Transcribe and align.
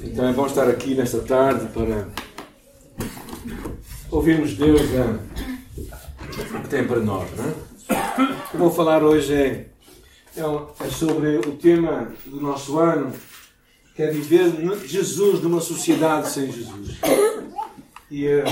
Então 0.00 0.28
é 0.28 0.32
bom 0.32 0.46
estar 0.46 0.68
aqui 0.68 0.94
nesta 0.94 1.20
tarde 1.20 1.66
para 1.72 2.06
ouvirmos 4.10 4.52
Deus 4.54 4.82
né, 4.90 5.18
o 5.78 6.62
que 6.62 6.68
tem 6.68 6.86
para 6.86 7.00
nós. 7.00 7.30
Né? 7.30 7.54
O 7.88 8.50
que 8.50 8.56
vou 8.58 8.70
falar 8.70 9.02
hoje 9.02 9.32
é, 9.32 9.66
é, 10.36 10.40
é, 10.40 10.88
sobre 10.90 11.38
o 11.38 11.52
tema 11.52 12.12
do 12.26 12.40
nosso 12.40 12.78
ano, 12.78 13.10
que 13.94 14.02
é 14.02 14.10
viver 14.10 14.52
Jesus 14.86 15.42
numa 15.42 15.62
sociedade 15.62 16.28
sem 16.28 16.52
Jesus. 16.52 16.98
E, 18.10 18.26
eh, 18.26 18.44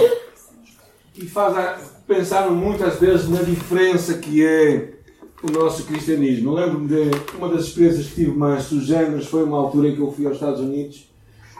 e 1.14 1.26
faz 1.26 1.92
pensar 2.06 2.50
muitas 2.50 2.98
vezes 2.98 3.28
na 3.28 3.42
diferença 3.42 4.14
que 4.14 4.42
é 4.44 4.94
o 5.42 5.50
nosso 5.52 5.84
cristianismo. 5.84 6.50
Eu 6.50 6.54
lembro-me 6.54 6.88
de 6.88 7.10
uma 7.36 7.50
das 7.50 7.66
experiências 7.66 8.06
que 8.06 8.14
tive 8.14 8.30
mais 8.30 8.64
sugêneres 8.64 9.26
foi 9.26 9.44
uma 9.44 9.58
altura 9.58 9.88
em 9.88 9.94
que 9.94 10.00
eu 10.00 10.10
fui 10.10 10.24
aos 10.24 10.36
Estados 10.36 10.60
Unidos 10.60 11.13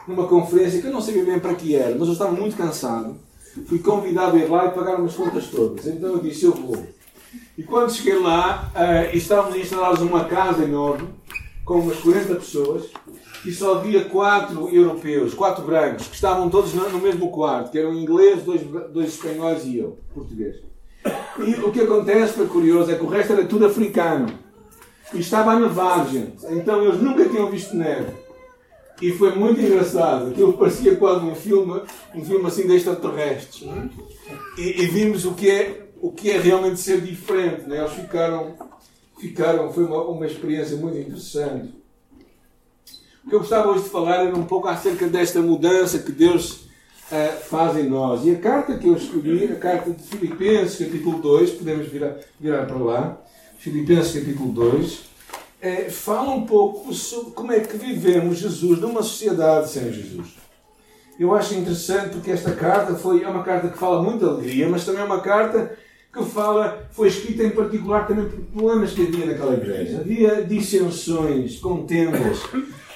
numa 0.07 0.27
conferência 0.27 0.81
que 0.81 0.87
eu 0.87 0.91
não 0.91 1.01
sabia 1.01 1.25
bem 1.25 1.39
para 1.39 1.55
que 1.55 1.75
era, 1.75 1.95
mas 1.95 2.07
eu 2.07 2.13
estava 2.13 2.31
muito 2.31 2.55
cansado. 2.55 3.15
Fui 3.67 3.79
convidado 3.79 4.35
a 4.35 4.39
ir 4.39 4.49
lá 4.49 4.65
e 4.65 4.71
pagar 4.71 4.99
umas 4.99 5.15
contas 5.15 5.47
todas. 5.47 5.85
Então 5.85 6.09
eu 6.09 6.19
disse: 6.19 6.45
Eu 6.45 6.51
vou. 6.51 6.85
E 7.57 7.63
quando 7.63 7.91
cheguei 7.91 8.19
lá, 8.19 8.71
uh, 8.75 9.15
estávamos 9.15 9.57
instalados 9.57 10.01
numa 10.01 10.25
casa 10.25 10.63
enorme, 10.63 11.07
com 11.63 11.79
umas 11.79 11.97
40 11.97 12.35
pessoas, 12.35 12.89
e 13.45 13.51
só 13.51 13.75
havia 13.75 14.05
quatro 14.05 14.69
europeus, 14.69 15.33
quatro 15.33 15.63
brancos, 15.63 16.07
que 16.07 16.15
estavam 16.15 16.49
todos 16.49 16.73
no 16.73 16.99
mesmo 16.99 17.31
quarto, 17.31 17.71
que 17.71 17.79
eram 17.79 17.93
inglês, 17.93 18.43
dois, 18.43 18.61
dois 18.91 19.09
espanhóis 19.09 19.63
e 19.65 19.77
eu, 19.77 19.97
português. 20.13 20.57
E 21.39 21.53
o 21.61 21.71
que 21.71 21.81
acontece, 21.81 22.33
foi 22.33 22.47
curioso, 22.47 22.91
é 22.91 22.95
que 22.95 23.03
o 23.03 23.07
resto 23.07 23.33
era 23.33 23.45
tudo 23.45 23.67
africano. 23.67 24.27
E 25.13 25.19
estava 25.19 25.51
a 25.51 25.59
nevar, 25.59 26.07
gente. 26.09 26.45
Então 26.49 26.83
eles 26.83 26.99
nunca 26.99 27.25
tinham 27.29 27.49
visto 27.49 27.75
neve. 27.75 28.24
E 29.01 29.11
foi 29.11 29.35
muito 29.35 29.59
engraçado. 29.59 30.29
Aquilo 30.29 30.53
parecia 30.53 30.95
quase 30.95 31.25
um 31.25 31.35
filme, 31.35 31.81
um 32.13 32.23
filme 32.23 32.45
assim 32.47 32.65
de 32.65 32.75
extraterrestres. 32.75 33.67
E, 34.57 34.83
e 34.83 34.87
vimos 34.87 35.25
o 35.25 35.33
que 35.33 35.49
é, 35.49 35.89
o 36.01 36.11
que 36.11 36.31
é 36.31 36.39
realmente 36.39 36.79
ser 36.79 37.01
diferente. 37.01 37.67
Né? 37.67 37.79
Eles 37.79 37.91
ficaram, 37.93 38.55
ficaram, 39.19 39.71
foi 39.71 39.85
uma, 39.85 40.01
uma 40.03 40.25
experiência 40.25 40.77
muito 40.77 40.97
interessante. 40.97 41.73
O 43.25 43.29
que 43.29 43.35
eu 43.35 43.39
gostava 43.39 43.69
hoje 43.69 43.83
de 43.83 43.89
falar 43.89 44.25
era 44.25 44.35
um 44.35 44.45
pouco 44.45 44.67
acerca 44.67 45.07
desta 45.07 45.41
mudança 45.41 45.99
que 45.99 46.11
Deus 46.11 46.51
uh, 47.11 47.39
faz 47.49 47.75
em 47.75 47.89
nós. 47.89 48.25
E 48.25 48.31
a 48.31 48.39
carta 48.39 48.77
que 48.77 48.87
eu 48.87 48.95
escolhi, 48.95 49.45
a 49.45 49.55
carta 49.55 49.91
de 49.91 50.03
Filipenses, 50.03 50.77
capítulo 50.77 51.19
2, 51.19 51.51
podemos 51.51 51.87
virar, 51.87 52.17
virar 52.39 52.65
para 52.65 52.77
lá. 52.77 53.21
Filipenses, 53.57 54.13
capítulo 54.13 54.51
2 54.53 55.14
é, 55.65 55.89
fala 55.89 56.29
um 56.29 56.45
pouco 56.45 56.93
sobre 56.93 57.31
como 57.31 57.51
é 57.51 57.59
que 57.59 57.75
vivemos 57.75 58.37
Jesus 58.37 58.79
numa 58.79 59.01
sociedade 59.01 59.71
sem 59.71 59.91
Jesus. 59.91 60.35
Eu 61.19 61.33
acho 61.33 61.55
interessante 61.55 62.09
porque 62.09 62.29
esta 62.29 62.51
carta 62.51 62.93
foi, 62.93 63.23
é 63.23 63.27
uma 63.27 63.41
carta 63.41 63.69
que 63.69 63.77
fala 63.77 64.03
muito 64.03 64.19
de 64.19 64.25
alegria, 64.25 64.69
mas 64.69 64.85
também 64.85 65.01
é 65.01 65.05
uma 65.05 65.21
carta 65.21 65.75
que 66.13 66.23
fala, 66.23 66.87
foi 66.91 67.07
escrita 67.07 67.43
em 67.43 67.49
particular 67.49 68.05
também 68.05 68.29
por 68.29 68.39
problemas 68.41 68.91
que 68.91 69.01
havia 69.01 69.25
naquela 69.25 69.55
igreja. 69.55 70.01
Havia 70.01 70.43
dissensões, 70.43 71.59
contendas, 71.59 72.43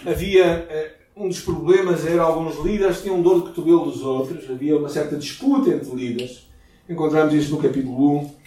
havia. 0.06 0.46
Eh, 0.70 0.92
um 1.18 1.28
dos 1.28 1.42
problemas 1.42 2.06
era 2.06 2.22
alguns 2.22 2.64
líderes 2.64 3.02
tinham 3.02 3.22
dor 3.22 3.42
de 3.42 3.50
cotovelo 3.50 3.92
dos 3.92 4.02
outros, 4.02 4.50
havia 4.50 4.78
uma 4.78 4.88
certa 4.88 5.18
disputa 5.18 5.70
entre 5.70 5.94
líderes. 5.94 6.48
Encontramos 6.88 7.34
isso 7.34 7.52
no 7.52 7.62
capítulo 7.62 8.20
1. 8.20 8.39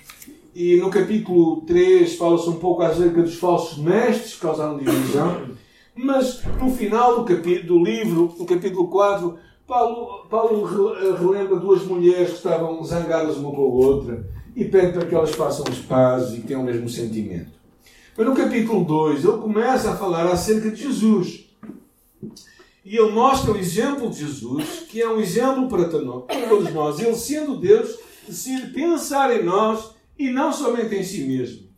E 0.55 0.77
no 0.77 0.91
capítulo 0.91 1.63
3 1.63 2.15
fala-se 2.17 2.49
um 2.49 2.57
pouco 2.57 2.83
acerca 2.83 3.23
dos 3.23 3.37
falsos 3.37 3.79
mestres 3.79 4.35
que 4.35 4.41
causaram 4.41 4.77
divisão. 4.77 5.49
Mas 5.95 6.43
no 6.61 6.71
final 6.71 7.25
do, 7.25 7.37
do 7.67 7.79
livro, 7.83 8.35
no 8.39 8.45
capítulo 8.45 8.89
4, 8.89 9.39
Paulo, 9.67 10.27
Paulo 10.29 10.65
relembra 11.17 11.57
duas 11.57 11.85
mulheres 11.85 12.31
que 12.31 12.37
estavam 12.37 12.83
zangadas 12.85 13.37
uma 13.39 13.51
com 13.51 13.63
a 13.63 13.65
outra 13.65 14.27
e 14.55 14.65
pede 14.67 14.93
para 14.93 15.07
que 15.07 15.15
elas 15.15 15.31
façam 15.31 15.65
as 15.67 15.79
pazes 15.79 16.39
e 16.39 16.43
tenham 16.43 16.61
o 16.61 16.65
mesmo 16.65 16.89
sentimento. 16.89 17.51
Mas 18.17 18.27
no 18.27 18.35
capítulo 18.35 18.85
2 18.85 19.25
ele 19.25 19.39
começa 19.39 19.93
a 19.93 19.97
falar 19.97 20.27
acerca 20.27 20.71
de 20.71 20.83
Jesus. 20.83 21.47
E 22.85 22.97
ele 22.97 23.13
mostra 23.13 23.53
o 23.53 23.57
exemplo 23.57 24.11
de 24.11 24.19
Jesus, 24.19 24.87
que 24.91 25.01
é 25.01 25.09
um 25.09 25.19
exemplo 25.19 25.69
para 25.69 25.85
todos 25.85 26.73
nós. 26.75 26.99
Ele, 26.99 27.15
sendo 27.15 27.57
Deus, 27.57 27.97
decide 28.29 28.67
pensar 28.73 29.35
em 29.35 29.43
nós 29.43 29.93
e 30.27 30.31
não 30.33 30.53
somente 30.53 30.95
em 30.95 31.03
si 31.03 31.25
mesmo. 31.25 31.69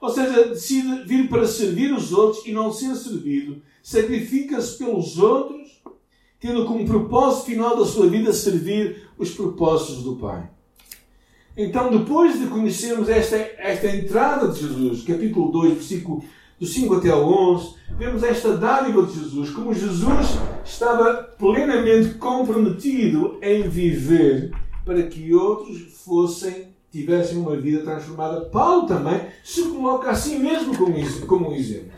Ou 0.00 0.08
seja, 0.08 0.48
decide 0.48 1.04
vir 1.04 1.28
para 1.28 1.46
servir 1.46 1.92
os 1.92 2.12
outros 2.12 2.46
e 2.46 2.52
não 2.52 2.72
ser 2.72 2.94
servido. 2.94 3.60
Sacrifica-se 3.82 4.78
pelos 4.78 5.18
outros, 5.18 5.82
tendo 6.38 6.64
como 6.64 6.86
propósito 6.86 7.46
final 7.46 7.76
da 7.76 7.84
sua 7.84 8.08
vida 8.08 8.32
servir 8.32 9.08
os 9.18 9.30
propósitos 9.30 10.02
do 10.02 10.16
Pai. 10.16 10.48
Então, 11.56 11.90
depois 11.90 12.38
de 12.38 12.46
conhecermos 12.46 13.08
esta, 13.08 13.36
esta 13.36 13.88
entrada 13.88 14.48
de 14.48 14.60
Jesus, 14.60 15.02
capítulo 15.02 15.50
2, 15.52 15.74
versículo 15.74 16.24
do 16.58 16.66
5 16.66 16.94
até 16.94 17.10
ao 17.10 17.26
11, 17.54 17.74
vemos 17.98 18.22
esta 18.22 18.56
dádiva 18.56 19.02
de 19.02 19.18
Jesus, 19.18 19.50
como 19.50 19.74
Jesus 19.74 20.26
estava 20.64 21.14
plenamente 21.38 22.14
comprometido 22.14 23.38
em 23.42 23.68
viver 23.68 24.52
para 24.84 25.02
que 25.02 25.34
outros 25.34 25.80
fossem 26.04 26.68
tivessem 26.90 27.38
uma 27.38 27.56
vida 27.56 27.82
transformada. 27.82 28.42
Paulo 28.42 28.86
também 28.86 29.20
se 29.44 29.62
coloca 29.62 30.10
assim 30.10 30.38
mesmo 30.38 30.76
como, 30.76 30.94
como 31.26 31.50
um 31.50 31.54
exemplo. 31.54 31.92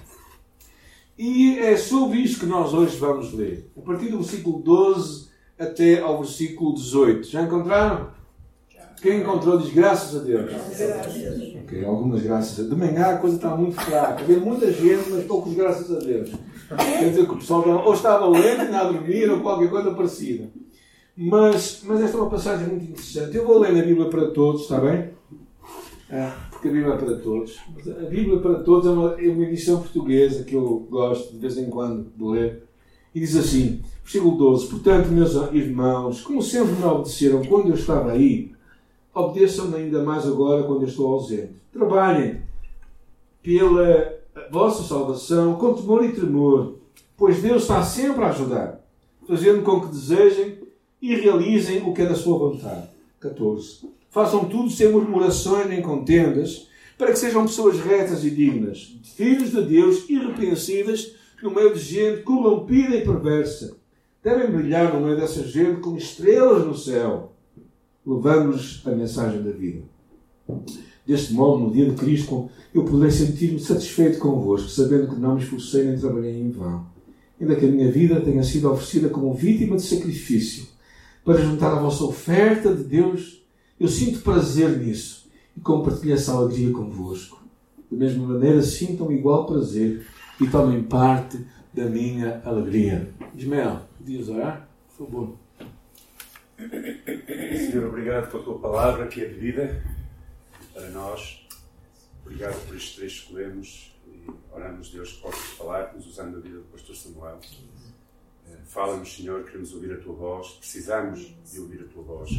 E 1.19 1.59
é 1.59 1.77
sobre 1.77 2.19
isto 2.19 2.41
que 2.41 2.47
nós 2.47 2.73
hoje 2.75 2.97
vamos 2.97 3.33
ler. 3.33 3.71
A 3.77 3.81
partir 3.81 4.09
do 4.09 4.19
versículo 4.19 4.61
12 4.61 5.29
até 5.59 6.01
ao 6.01 6.19
versículo 6.19 6.75
18. 6.75 7.29
Já 7.29 7.43
encontraram? 7.43 8.11
Quem 9.01 9.21
encontrou 9.21 9.59
diz 9.59 9.73
graças 9.73 10.21
a 10.21 10.25
Deus. 10.25 10.53
Ok, 11.65 11.85
algumas 11.85 12.23
graças 12.23 12.53
a 12.53 12.63
Deus. 12.63 12.71
De 12.71 12.77
manhã 12.77 13.07
a 13.07 13.19
coisa 13.19 13.35
está 13.35 13.57
muito 13.57 13.75
fraca. 13.75 14.23
Havia 14.23 14.39
muita 14.39 14.73
gente, 14.73 15.11
mas 15.11 15.25
poucos 15.25 15.55
graças 15.55 15.91
a 15.91 15.99
Deus. 15.99 16.31
Quer 16.69 17.09
dizer 17.11 17.27
que 17.27 17.33
o 17.33 17.37
pessoal 17.37 17.69
ou 17.85 17.95
estava 17.95 18.29
lento, 18.29 18.61
ainda 18.61 18.79
a 18.79 18.85
dormir, 18.85 19.29
ou 19.29 19.41
qualquer 19.41 19.69
coisa 19.69 19.91
parecida. 19.93 20.49
Mas, 21.17 21.83
mas 21.85 22.01
esta 22.01 22.17
é 22.17 22.21
uma 22.21 22.31
passagem 22.31 22.69
muito 22.69 22.85
interessante. 22.85 23.37
Eu 23.37 23.47
vou 23.47 23.59
ler 23.59 23.73
na 23.73 23.83
Bíblia 23.83 24.09
para 24.09 24.31
todos, 24.31 24.63
está 24.63 24.81
bem? 24.81 25.11
Ah, 26.11 26.35
porque 26.51 26.69
a 26.69 26.73
Bíblia 26.73 26.95
é 26.95 26.97
para 26.97 27.17
todos. 27.17 27.59
Mas 27.75 27.89
a 27.89 28.09
Bíblia 28.09 28.39
para 28.39 28.61
todos 28.61 28.87
é 28.87 28.91
uma, 28.91 29.21
é 29.21 29.29
uma 29.29 29.45
edição 29.45 29.81
portuguesa 29.81 30.45
que 30.45 30.55
eu 30.55 30.87
gosto 30.91 31.33
de 31.33 31.39
vez 31.39 31.59
em 31.59 31.69
quando 31.69 32.11
de 32.17 32.25
ler. 32.25 32.65
E 33.15 33.21
diz 33.21 33.37
assim, 33.37 33.83
versículo 34.03 34.39
12: 34.39 34.69
Portanto, 34.69 35.09
meus 35.09 35.35
irmãos, 35.53 36.23
como 36.23 36.43
sempre 36.43 36.73
me 36.73 36.85
obedeceram 36.85 37.45
quando 37.45 37.69
eu 37.69 37.75
estava 37.75 38.13
aí, 38.13 38.53
obedeçam-me 39.15 39.77
ainda 39.77 40.03
mais 40.03 40.27
agora 40.27 40.63
quando 40.63 40.83
eu 40.83 40.89
estou 40.89 41.13
ausente. 41.13 41.55
Trabalhem 41.71 42.41
pela 43.43 44.19
vossa 44.51 44.83
salvação 44.83 45.57
com 45.57 45.75
temor 45.75 46.05
e 46.05 46.13
tremor, 46.13 46.77
pois 47.19 47.43
Deus 47.43 47.63
está 47.63 47.83
sempre 47.83 48.25
a 48.25 48.31
ajudar, 48.31 48.81
fazendo 49.27 49.63
com 49.63 49.81
que 49.83 49.89
desejem 49.89 50.62
e 51.03 51.17
realizem 51.17 51.83
o 51.83 51.93
que 51.93 52.03
é 52.03 52.07
da 52.07 52.15
sua 52.15 52.39
vontade. 52.39 52.89
14. 53.19 53.89
Façam 54.09 54.45
tudo 54.45 54.71
sem 54.71 54.93
murmurações 54.93 55.69
nem 55.69 55.83
contendas, 55.83 56.69
para 56.97 57.11
que 57.11 57.19
sejam 57.19 57.45
pessoas 57.45 57.81
retas 57.81 58.25
e 58.25 58.31
dignas, 58.31 58.97
filhos 59.17 59.51
de 59.51 59.63
Deus 59.63 60.09
irrepreensíveis 60.09 61.17
no 61.43 61.51
meio 61.51 61.75
de 61.75 61.81
gente 61.81 62.23
corrompida 62.23 62.95
e 62.95 63.05
perversa. 63.05 63.77
Devem 64.23 64.51
brilhar 64.51 64.95
no 64.95 65.01
meio 65.05 65.17
dessa 65.17 65.43
gente 65.43 65.81
como 65.81 65.99
estrelas 65.99 66.65
no 66.65 66.77
céu, 66.77 67.33
levando-nos 68.07 68.83
a 68.87 68.91
mensagem 68.91 69.43
da 69.43 69.51
vida. 69.51 69.83
Deste 71.05 71.33
modo, 71.33 71.65
no 71.65 71.73
dia 71.73 71.91
de 71.91 71.97
Cristo, 71.97 72.49
eu 72.73 72.85
poderei 72.85 73.11
sentir-me 73.11 73.59
satisfeito 73.59 74.21
convosco, 74.21 74.69
sabendo 74.69 75.09
que 75.09 75.21
não 75.21 75.35
me 75.35 75.43
esforcei 75.43 75.85
nem 75.85 75.99
trabalhei 75.99 76.41
em 76.41 76.51
vão. 76.51 76.87
Ainda 77.41 77.57
que 77.57 77.67
a 77.67 77.69
minha 77.69 77.91
vida 77.91 78.21
tenha 78.21 78.45
sido 78.45 78.71
oferecida 78.71 79.09
como 79.09 79.35
vítima 79.35 79.75
de 79.75 79.83
sacrifício, 79.83 80.67
para 81.25 81.41
juntar 81.41 81.73
a 81.73 81.81
vossa 81.81 82.05
oferta 82.05 82.75
de 82.75 82.85
Deus, 82.85 83.43
eu 83.79 83.89
sinto 83.89 84.21
prazer 84.21 84.79
nisso 84.79 85.31
e 85.57 85.61
compartilho 85.61 86.15
essa 86.15 86.33
alegria 86.33 86.73
convosco. 86.73 87.43
Da 87.91 87.97
mesma 87.97 88.27
maneira, 88.27 88.63
sintam 88.63 89.13
igual 89.13 89.47
prazer 89.47 90.07
e 90.41 90.47
tomem 90.49 90.83
parte 90.83 91.45
da 91.73 91.85
minha 91.85 92.43
alegria. 92.45 93.13
Ismael, 93.35 93.83
podias 93.99 94.29
orar? 94.29 94.69
Por 94.89 95.07
favor. 95.07 95.37
Senhor, 96.59 97.89
obrigado 97.89 98.31
pela 98.31 98.43
tua 98.43 98.59
palavra 98.59 99.07
que 99.09 99.21
é 99.21 99.27
de 99.27 99.35
vida 99.35 99.85
para 100.73 100.89
nós. 100.91 101.47
Obrigado 102.25 102.55
por 102.67 102.77
estes 102.77 102.97
trechos 102.97 103.27
que 103.27 103.35
lemos 103.35 103.95
e 104.07 104.31
oramos, 104.53 104.91
Deus, 104.91 105.13
que 105.13 105.23
possas 105.23 105.45
falar-nos 105.57 106.07
usando 106.07 106.37
a 106.37 106.41
vida 106.41 106.59
do 106.59 106.65
pastor 106.65 106.95
Samuel. 106.95 107.41
Fala-nos, 108.67 109.17
Senhor, 109.17 109.45
queremos 109.45 109.73
ouvir 109.75 109.93
a 109.93 109.99
tua 109.99 110.15
voz, 110.15 110.53
precisamos 110.53 111.35
de 111.51 111.61
ouvir 111.61 111.83
a 111.83 111.89
tua 111.89 112.03
voz. 112.03 112.31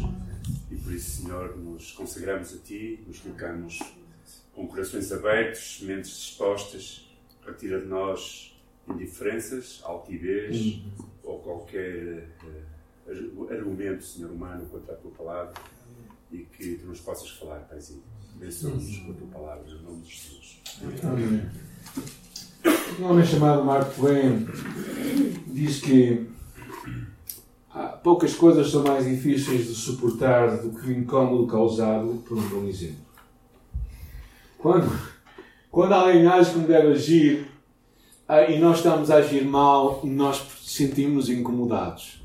E 0.72 0.76
por 0.76 0.92
isso, 0.94 1.22
Senhor, 1.22 1.58
nos 1.58 1.92
consagramos 1.92 2.54
a 2.54 2.58
ti, 2.58 3.04
nos 3.08 3.20
colocamos 3.20 3.80
com 4.54 4.68
corações 4.68 5.12
abertos, 5.12 5.82
mentes 5.82 6.12
dispostas. 6.12 7.10
Retira 7.46 7.82
de 7.82 7.88
nós 7.88 8.56
indiferenças, 8.88 9.82
altivez 9.84 10.56
uhum. 10.58 10.92
ou 11.24 11.40
qualquer 11.40 12.30
uh, 13.08 13.52
argumento, 13.52 14.04
Senhor 14.04 14.32
humano, 14.32 14.66
contra 14.68 14.94
a 14.94 14.98
tua 14.98 15.12
palavra 15.12 15.54
e 16.32 16.40
que 16.40 16.76
tu 16.76 16.88
nos 16.88 17.00
possas 17.00 17.30
falar, 17.32 17.60
Paizinho. 17.62 18.04
Abençoa-nos 18.36 18.98
com 18.98 19.12
a 19.12 19.16
tua 19.16 19.28
palavra, 19.28 19.70
em 19.70 19.82
nome 19.84 20.02
de 20.02 20.10
Jesus. 20.10 20.62
Amém. 21.04 21.50
Um 23.00 23.06
homem 23.06 23.26
chamado 23.26 23.64
Mark 23.64 23.96
Twain 23.96 24.46
diz 25.48 25.80
que 25.80 26.28
poucas 28.04 28.36
coisas 28.36 28.70
são 28.70 28.84
mais 28.84 29.06
difíceis 29.06 29.68
de 29.68 29.74
suportar 29.74 30.58
do 30.58 30.70
que 30.72 30.88
o 30.88 30.92
incómodo 30.92 31.48
causado 31.48 32.24
por 32.28 32.38
um 32.38 32.48
bom 32.50 32.66
exemplo. 32.68 33.04
Quando, 34.58 34.92
quando 35.72 35.94
alguém 35.94 36.28
age 36.28 36.54
como 36.54 36.68
deve 36.68 36.90
agir 36.90 37.48
ah, 38.28 38.44
e 38.44 38.60
nós 38.60 38.78
estamos 38.78 39.10
a 39.10 39.16
agir 39.16 39.44
mal, 39.44 40.02
nós 40.04 40.46
sentimos 40.62 41.30
incomodados. 41.30 42.22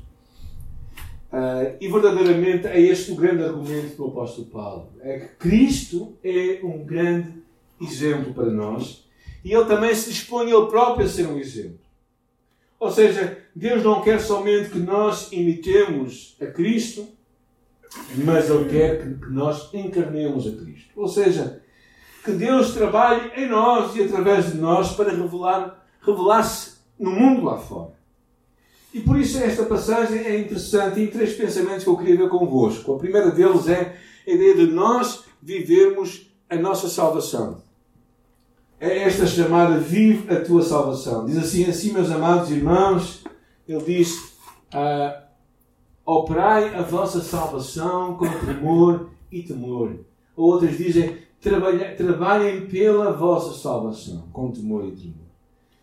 Uh, 1.31 1.77
e 1.79 1.87
verdadeiramente 1.87 2.67
é 2.67 2.79
este 2.79 3.11
o 3.11 3.15
grande 3.15 3.43
argumento 3.43 3.95
do 3.95 4.07
apóstolo 4.07 4.47
Paulo. 4.47 4.89
É 5.01 5.19
que 5.19 5.27
Cristo 5.35 6.17
é 6.23 6.59
um 6.63 6.83
grande 6.83 7.43
exemplo 7.79 8.33
para 8.33 8.49
nós 8.49 9.08
e 9.43 9.53
ele 9.53 9.65
também 9.65 9.93
se 9.93 10.09
dispõe 10.09 10.51
ele 10.51 10.67
próprio 10.67 11.05
a 11.05 11.09
ser 11.09 11.27
um 11.27 11.37
exemplo. 11.37 11.79
Ou 12.79 12.89
seja, 12.89 13.37
Deus 13.53 13.83
não 13.83 14.01
quer 14.01 14.21
somente 14.21 14.69
que 14.69 14.79
nós 14.79 15.31
imitemos 15.31 16.37
a 16.41 16.45
Cristo, 16.45 17.07
mas 18.23 18.49
Ele 18.49 18.69
quer 18.69 18.99
que 19.01 19.29
nós 19.29 19.73
encarnemos 19.73 20.47
a 20.47 20.51
Cristo. 20.51 20.89
Ou 20.95 21.07
seja, 21.07 21.61
que 22.23 22.31
Deus 22.31 22.73
trabalhe 22.73 23.31
em 23.35 23.49
nós 23.49 23.95
e 23.95 24.03
através 24.03 24.51
de 24.51 24.57
nós 24.57 24.93
para 24.93 25.11
revelar, 25.11 25.85
revelar-se 26.01 26.77
no 26.97 27.11
mundo 27.11 27.43
lá 27.43 27.57
fora. 27.57 27.99
E 28.93 29.01
por 29.01 29.19
isso 29.19 29.37
esta 29.37 29.65
passagem 29.65 30.19
é 30.19 30.39
interessante 30.39 31.01
e 31.01 31.07
três 31.07 31.33
pensamentos 31.33 31.83
que 31.83 31.89
eu 31.89 31.97
queria 31.97 32.17
ver 32.17 32.29
convosco. 32.29 32.93
A 32.93 32.97
primeira 32.97 33.29
deles 33.29 33.67
é 33.67 33.97
a 34.25 34.31
ideia 34.31 34.55
de 34.55 34.67
nós 34.67 35.25
vivermos 35.41 36.31
a 36.49 36.55
nossa 36.55 36.87
salvação 36.87 37.61
é 38.79 39.03
esta 39.03 39.27
chamada 39.27 39.77
Vive 39.77 40.33
a 40.33 40.41
tua 40.41 40.61
salvação. 40.61 41.25
Diz 41.25 41.37
assim, 41.37 41.65
assim, 41.65 41.91
meus 41.91 42.09
amados 42.09 42.49
irmãos, 42.49 43.23
ele 43.67 43.83
diz: 43.83 44.33
ah, 44.73 45.23
Operai 46.05 46.73
a 46.73 46.81
vossa 46.81 47.21
salvação 47.21 48.15
com 48.15 48.27
temor 48.45 49.09
e 49.31 49.43
temor. 49.43 49.99
Ou 50.35 50.53
outras 50.53 50.77
dizem: 50.77 51.17
Trabalhem, 51.41 51.95
trabalhem 51.95 52.65
pela 52.67 53.11
vossa 53.11 53.57
salvação 53.57 54.27
com 54.33 54.51
temor 54.51 54.85
e 54.85 54.91
temor. 54.91 55.29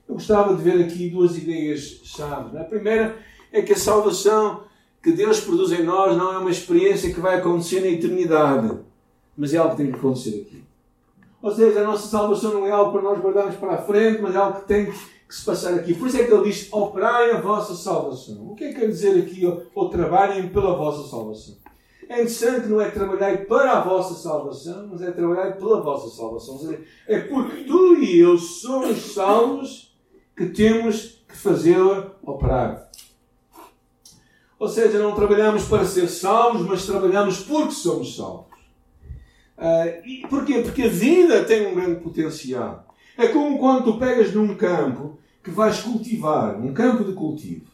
Eu 0.08 0.14
gostava 0.14 0.54
de 0.54 0.62
ver 0.62 0.84
aqui 0.84 1.10
duas 1.10 1.36
ideias-chave. 1.36 2.56
A 2.58 2.64
primeira 2.64 3.16
é 3.52 3.62
que 3.62 3.72
a 3.72 3.76
salvação 3.76 4.64
que 5.02 5.12
Deus 5.12 5.40
produz 5.40 5.70
em 5.72 5.84
nós 5.84 6.16
não 6.16 6.32
é 6.32 6.38
uma 6.38 6.50
experiência 6.50 7.12
que 7.12 7.20
vai 7.20 7.36
acontecer 7.36 7.80
na 7.80 7.88
eternidade, 7.88 8.78
mas 9.36 9.54
é 9.54 9.58
algo 9.58 9.76
que 9.76 9.82
tem 9.82 9.92
que 9.92 9.98
acontecer 9.98 10.46
aqui. 10.46 10.65
Ou 11.46 11.54
seja, 11.54 11.80
a 11.80 11.84
nossa 11.84 12.08
salvação 12.08 12.54
não 12.54 12.66
é 12.66 12.72
algo 12.72 12.90
para 12.90 13.02
nós 13.02 13.20
guardarmos 13.20 13.54
para 13.54 13.74
a 13.74 13.78
frente, 13.78 14.20
mas 14.20 14.34
é 14.34 14.38
algo 14.38 14.62
que 14.62 14.66
tem 14.66 14.86
que 14.86 15.32
se 15.32 15.44
passar 15.44 15.74
aqui. 15.74 15.94
Por 15.94 16.08
isso 16.08 16.16
é 16.16 16.24
que 16.24 16.34
ele 16.34 16.42
diz: 16.42 16.68
operai 16.72 17.30
a 17.30 17.40
vossa 17.40 17.72
salvação. 17.76 18.50
O 18.50 18.56
que 18.56 18.64
é 18.64 18.72
que 18.72 18.80
quer 18.80 18.88
dizer 18.88 19.16
aqui? 19.16 19.46
Ou, 19.46 19.62
ou 19.72 19.88
trabalhem 19.88 20.48
pela 20.48 20.74
vossa 20.74 21.08
salvação. 21.08 21.54
É 22.08 22.14
interessante, 22.14 22.66
não 22.66 22.80
é 22.80 22.90
trabalhar 22.90 23.46
para 23.46 23.78
a 23.78 23.80
vossa 23.80 24.14
salvação, 24.14 24.88
mas 24.90 25.00
é 25.02 25.12
trabalhar 25.12 25.52
pela 25.52 25.80
vossa 25.80 26.16
salvação. 26.16 26.54
Ou 26.54 26.60
seja, 26.60 26.80
é 27.06 27.20
porque 27.20 27.62
tu 27.62 27.94
e 27.94 28.18
eu 28.18 28.36
somos 28.36 29.14
salvos 29.14 29.96
que 30.36 30.46
temos 30.46 31.24
que 31.28 31.36
fazê-la 31.36 32.10
operar. 32.24 32.90
Ou 34.58 34.68
seja, 34.68 34.98
não 34.98 35.14
trabalhamos 35.14 35.62
para 35.66 35.84
ser 35.84 36.08
salvos, 36.08 36.62
mas 36.62 36.84
trabalhamos 36.84 37.38
porque 37.38 37.70
somos 37.70 38.16
salvos. 38.16 38.55
Uh, 39.58 40.06
e 40.06 40.26
porquê? 40.28 40.60
Porque 40.60 40.82
a 40.82 40.88
vida 40.88 41.44
tem 41.44 41.66
um 41.66 41.74
grande 41.74 42.00
potencial. 42.00 42.86
É 43.16 43.28
como 43.28 43.58
quando 43.58 43.84
tu 43.84 43.98
pegas 43.98 44.32
num 44.34 44.54
campo 44.54 45.18
que 45.42 45.50
vais 45.50 45.80
cultivar, 45.80 46.60
um 46.60 46.74
campo 46.74 47.04
de 47.04 47.12
cultivo. 47.12 47.64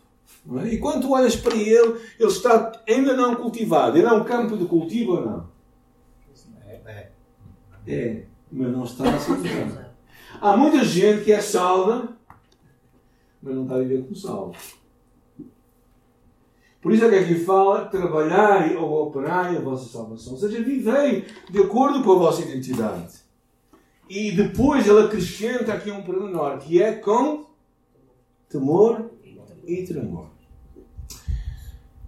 É? 0.60 0.74
E 0.74 0.78
quando 0.78 1.02
tu 1.02 1.12
olhas 1.12 1.36
para 1.36 1.54
ele, 1.54 2.00
ele 2.18 2.28
está 2.28 2.72
ainda 2.88 3.16
não 3.16 3.34
cultivado. 3.34 3.96
Ele 3.96 4.06
é 4.06 4.12
um 4.12 4.24
campo 4.24 4.56
de 4.56 4.64
cultivo 4.66 5.12
ou 5.12 5.24
não? 5.24 5.48
É, 6.66 7.12
é 7.86 8.24
mas 8.50 8.70
não 8.70 8.84
está 8.84 9.08
a 9.08 9.18
ser. 9.18 9.92
Há 10.40 10.56
muita 10.56 10.84
gente 10.84 11.24
que 11.24 11.32
é 11.32 11.40
salva, 11.40 12.16
mas 13.42 13.54
não 13.54 13.62
está 13.62 13.76
a 13.76 13.78
viver 13.78 14.02
como 14.02 14.14
salvo. 14.14 14.54
Por 16.82 16.92
isso 16.92 17.04
é 17.04 17.08
que 17.08 17.14
aqui 17.14 17.34
fala: 17.36 17.84
trabalhai 17.84 18.76
ou 18.76 19.06
operai 19.06 19.56
a 19.56 19.60
vossa 19.60 19.88
salvação. 19.88 20.32
Ou 20.32 20.38
seja, 20.38 20.60
vivei 20.60 21.24
de 21.48 21.60
acordo 21.60 22.02
com 22.02 22.12
a 22.12 22.16
vossa 22.16 22.42
identidade. 22.42 23.22
E 24.10 24.32
depois 24.32 24.86
ele 24.86 25.00
acrescenta 25.00 25.72
aqui 25.72 25.90
um 25.90 26.02
pormenor, 26.02 26.58
que 26.58 26.82
é 26.82 26.92
com 26.92 27.46
temor 28.50 29.10
e 29.64 29.84
tremor. 29.84 30.26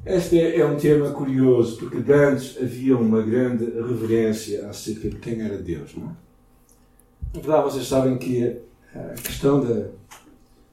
Este 0.04 0.38
é 0.38 0.66
um 0.66 0.76
tema 0.76 1.12
curioso, 1.12 1.78
porque 1.78 2.12
antes 2.12 2.58
havia 2.60 2.94
uma 2.94 3.22
grande 3.22 3.64
reverência 3.64 4.68
acerca 4.68 5.08
de 5.08 5.16
quem 5.16 5.40
era 5.40 5.56
Deus. 5.56 5.94
Não 5.96 6.08
é? 6.08 6.10
Na 7.32 7.40
verdade, 7.40 7.62
vocês 7.62 7.86
sabem 7.86 8.18
que 8.18 8.60
a 8.94 9.14
questão 9.14 9.60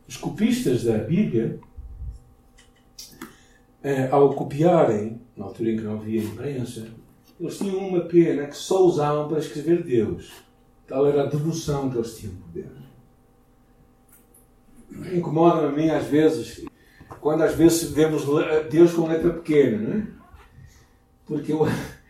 dos 0.05 0.17
copistas 0.17 0.83
da 0.83 0.97
Bíblia 0.97 1.59
ao 4.11 4.33
copiarem, 4.33 5.19
na 5.35 5.45
altura 5.45 5.71
em 5.71 5.77
que 5.77 5.83
não 5.83 5.93
havia 5.93 6.21
imprensa, 6.21 6.87
eles 7.39 7.57
tinham 7.57 7.77
uma 7.77 8.01
pena 8.01 8.45
que 8.45 8.55
só 8.55 8.85
usavam 8.85 9.27
para 9.27 9.39
escrever 9.39 9.83
Deus. 9.83 10.31
Tal 10.87 11.07
era 11.07 11.23
a 11.23 11.25
devoção 11.25 11.89
que 11.89 11.97
eles 11.97 12.15
tinham 12.15 12.35
por 12.35 12.49
Deus. 12.49 12.81
Incomoda-me 15.13 15.67
a 15.67 15.71
mim 15.71 15.89
às 15.89 16.05
vezes, 16.05 16.63
quando 17.19 17.41
às 17.41 17.55
vezes 17.55 17.89
vemos 17.91 18.23
Deus 18.69 18.93
com 18.93 19.07
letra 19.07 19.31
pequena, 19.31 19.77
não 19.77 19.97
é? 19.97 20.07
Porque 21.25 21.51
eu, 21.53 21.65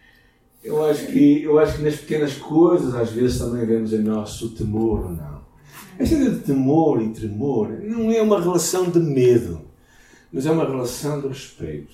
eu, 0.64 0.84
acho 0.86 1.08
que, 1.08 1.44
eu 1.44 1.60
acho 1.60 1.78
que 1.78 1.84
nas 1.84 1.96
pequenas 1.96 2.36
coisas 2.36 2.94
às 2.96 3.12
vezes 3.12 3.40
também 3.40 3.66
vemos 3.66 3.94
o 3.94 4.50
temor 4.50 5.06
ou 5.06 5.12
não. 5.12 5.42
Esta 5.98 6.16
ideia 6.16 6.32
de 6.32 6.40
temor 6.40 7.02
e 7.02 7.10
tremor 7.10 7.70
não 7.84 8.12
é 8.12 8.22
uma 8.22 8.42
relação 8.42 8.90
de 8.90 9.00
medo 9.00 9.71
mas 10.32 10.46
é 10.46 10.52
uma 10.52 10.66
relação 10.66 11.20
de 11.22 11.28
respeito. 11.28 11.94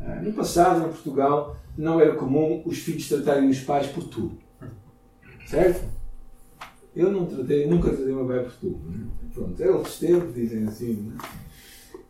Ah, 0.00 0.20
no 0.22 0.32
passado, 0.32 0.80
em 0.80 0.88
Portugal, 0.88 1.56
não 1.76 2.00
era 2.00 2.14
comum 2.14 2.62
os 2.64 2.78
filhos 2.78 3.08
tratarem 3.08 3.48
os 3.48 3.60
pais 3.60 3.86
por 3.86 4.04
tu. 4.04 4.32
Certo? 5.46 5.84
Eu 6.94 7.12
não 7.12 7.26
tratei, 7.26 7.66
nunca 7.66 7.90
tratei 7.90 8.14
meu 8.14 8.26
pai 8.26 8.42
por 8.42 8.52
tu. 8.54 8.80
Né? 8.88 9.06
Pronto, 9.32 9.62
é 9.62 9.70
outros 9.70 9.98
tempos, 9.98 10.34
dizem 10.34 10.66
assim. 10.66 10.94
Né? 10.94 11.18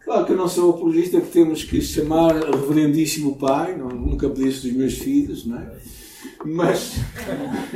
Claro 0.04 0.24
que 0.24 0.32
eu 0.32 0.36
não 0.36 0.48
sou 0.48 0.70
apologista 0.70 1.20
que 1.20 1.30
temos 1.30 1.64
que 1.64 1.82
chamar 1.82 2.34
reverendíssimo 2.34 3.36
pai, 3.36 3.76
não, 3.76 3.88
nunca 3.88 4.30
pedi 4.30 4.48
isso 4.48 4.66
dos 4.66 4.76
meus 4.76 4.94
filhos, 4.94 5.44
não 5.44 5.58
é? 5.58 5.78
Mas, 6.44 6.94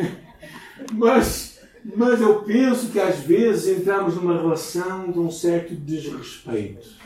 mas 0.94 1.51
mas 1.84 2.20
eu 2.20 2.42
penso 2.42 2.88
que 2.88 3.00
às 3.00 3.18
vezes 3.20 3.78
entramos 3.78 4.14
numa 4.14 4.36
relação 4.36 5.10
de 5.10 5.18
um 5.18 5.30
certo 5.30 5.74
desrespeito. 5.74 7.02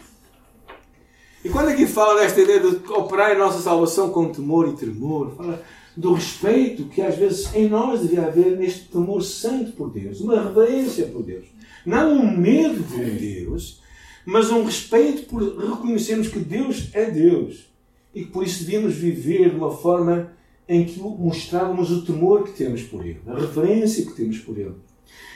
E 1.44 1.48
quando 1.48 1.68
aqui 1.68 1.86
fala 1.86 2.20
desta 2.20 2.40
ideia 2.40 2.60
de 2.60 2.92
operar 2.92 3.30
a 3.30 3.38
nossa 3.38 3.60
salvação 3.60 4.10
com 4.10 4.32
temor 4.32 4.68
e 4.68 4.76
tremor, 4.76 5.34
fala 5.36 5.62
do 5.96 6.12
respeito 6.12 6.84
que 6.84 7.00
às 7.00 7.16
vezes 7.16 7.54
em 7.54 7.68
nós 7.68 8.02
devia 8.02 8.26
haver 8.26 8.56
neste 8.58 8.88
temor 8.88 9.22
santo 9.22 9.72
por 9.72 9.90
Deus, 9.90 10.20
uma 10.20 10.42
reverência 10.42 11.06
por 11.06 11.22
Deus. 11.22 11.46
Não 11.86 12.12
um 12.12 12.36
medo 12.36 12.82
por 12.84 13.04
Deus, 13.04 13.80
mas 14.24 14.50
um 14.50 14.64
respeito 14.64 15.22
por 15.26 15.40
reconhecermos 15.42 16.28
que 16.28 16.40
Deus 16.40 16.90
é 16.92 17.10
Deus 17.10 17.66
e 18.14 18.24
que 18.24 18.30
por 18.30 18.44
isso 18.44 18.64
devíamos 18.64 18.94
viver 18.94 19.50
de 19.50 19.56
uma 19.56 19.70
forma 19.70 20.32
em 20.68 20.84
que 20.84 20.98
mostrávamos 20.98 21.90
o 21.90 22.04
temor 22.04 22.44
que 22.44 22.52
temos 22.52 22.82
por 22.82 23.04
Ele, 23.04 23.20
a 23.26 23.34
reverência 23.34 24.04
que 24.04 24.12
temos 24.12 24.38
por 24.38 24.58
Ele. 24.58 24.74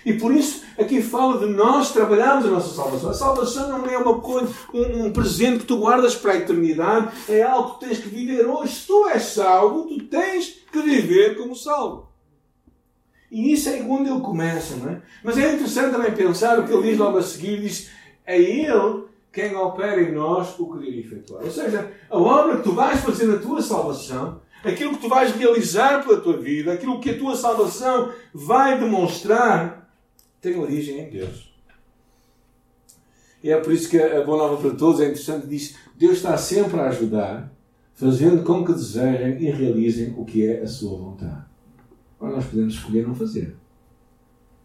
E 0.04 0.14
por 0.14 0.34
isso 0.34 0.62
aqui 0.78 1.02
fala 1.02 1.38
de 1.46 1.52
nós 1.52 1.92
trabalharmos 1.92 2.46
a 2.46 2.50
nossa 2.50 2.74
salvação. 2.74 3.10
A 3.10 3.14
salvação 3.14 3.68
não 3.68 3.86
é 3.86 3.98
uma 3.98 4.18
coisa, 4.18 4.52
um, 4.72 5.06
um, 5.06 5.12
presente 5.12 5.60
que 5.60 5.66
tu 5.66 5.78
guardas 5.78 6.14
para 6.14 6.32
a 6.32 6.36
eternidade, 6.36 7.10
é 7.28 7.42
algo 7.42 7.74
que 7.74 7.86
tens 7.86 7.98
que 7.98 8.08
viver 8.08 8.46
hoje. 8.46 8.74
Se 8.74 8.86
tu 8.86 9.06
és 9.08 9.22
salvo, 9.22 9.84
tu 9.88 10.04
tens 10.04 10.62
que 10.72 10.80
viver 10.80 11.36
como 11.36 11.54
salvo. 11.54 12.08
E 13.30 13.52
isso 13.52 13.68
é 13.68 13.78
quando 13.82 14.08
ele 14.08 14.20
começa, 14.20 14.74
não 14.76 14.90
é? 14.90 15.02
Mas 15.22 15.38
é 15.38 15.52
interessante 15.52 15.92
também 15.92 16.12
pensar 16.12 16.58
o 16.58 16.66
que 16.66 16.72
ele 16.72 16.90
diz 16.90 16.98
logo 16.98 17.18
a 17.18 17.22
seguir: 17.22 17.60
diz, 17.60 17.90
é 18.26 18.40
ele 18.40 19.04
quem 19.32 19.54
opera 19.54 20.02
em 20.02 20.12
nós 20.12 20.58
o 20.58 20.66
querer 20.72 20.98
efetuar. 20.98 21.44
Ou 21.44 21.50
seja, 21.50 21.92
a 22.08 22.18
obra 22.18 22.56
que 22.56 22.64
tu 22.64 22.72
vais 22.72 23.00
fazer 23.00 23.26
na 23.26 23.38
tua 23.38 23.62
salvação 23.62 24.40
aquilo 24.64 24.94
que 24.94 25.00
tu 25.00 25.08
vais 25.08 25.32
realizar 25.32 26.04
pela 26.04 26.20
tua 26.20 26.36
vida, 26.36 26.72
aquilo 26.72 27.00
que 27.00 27.10
a 27.10 27.18
tua 27.18 27.36
salvação 27.36 28.12
vai 28.32 28.78
demonstrar, 28.78 29.90
tem 30.40 30.58
origem 30.58 31.00
em 31.00 31.10
Deus. 31.10 31.50
E 33.42 33.50
é 33.50 33.56
por 33.58 33.72
isso 33.72 33.88
que 33.88 33.98
a 34.00 34.22
Boa 34.22 34.38
Nova 34.38 34.60
para 34.60 34.76
Todos 34.76 35.00
é 35.00 35.04
interessante, 35.04 35.46
diz 35.46 35.76
Deus 35.96 36.18
está 36.18 36.36
sempre 36.36 36.78
a 36.78 36.88
ajudar, 36.88 37.52
fazendo 37.94 38.42
com 38.42 38.64
que 38.64 38.72
desejem 38.72 39.42
e 39.42 39.50
realizem 39.50 40.14
o 40.16 40.24
que 40.24 40.46
é 40.46 40.62
a 40.62 40.66
sua 40.66 40.96
vontade. 40.98 41.44
Ora, 42.18 42.36
nós 42.36 42.46
podemos 42.46 42.74
escolher 42.74 43.06
não 43.06 43.14
fazer. 43.14 43.56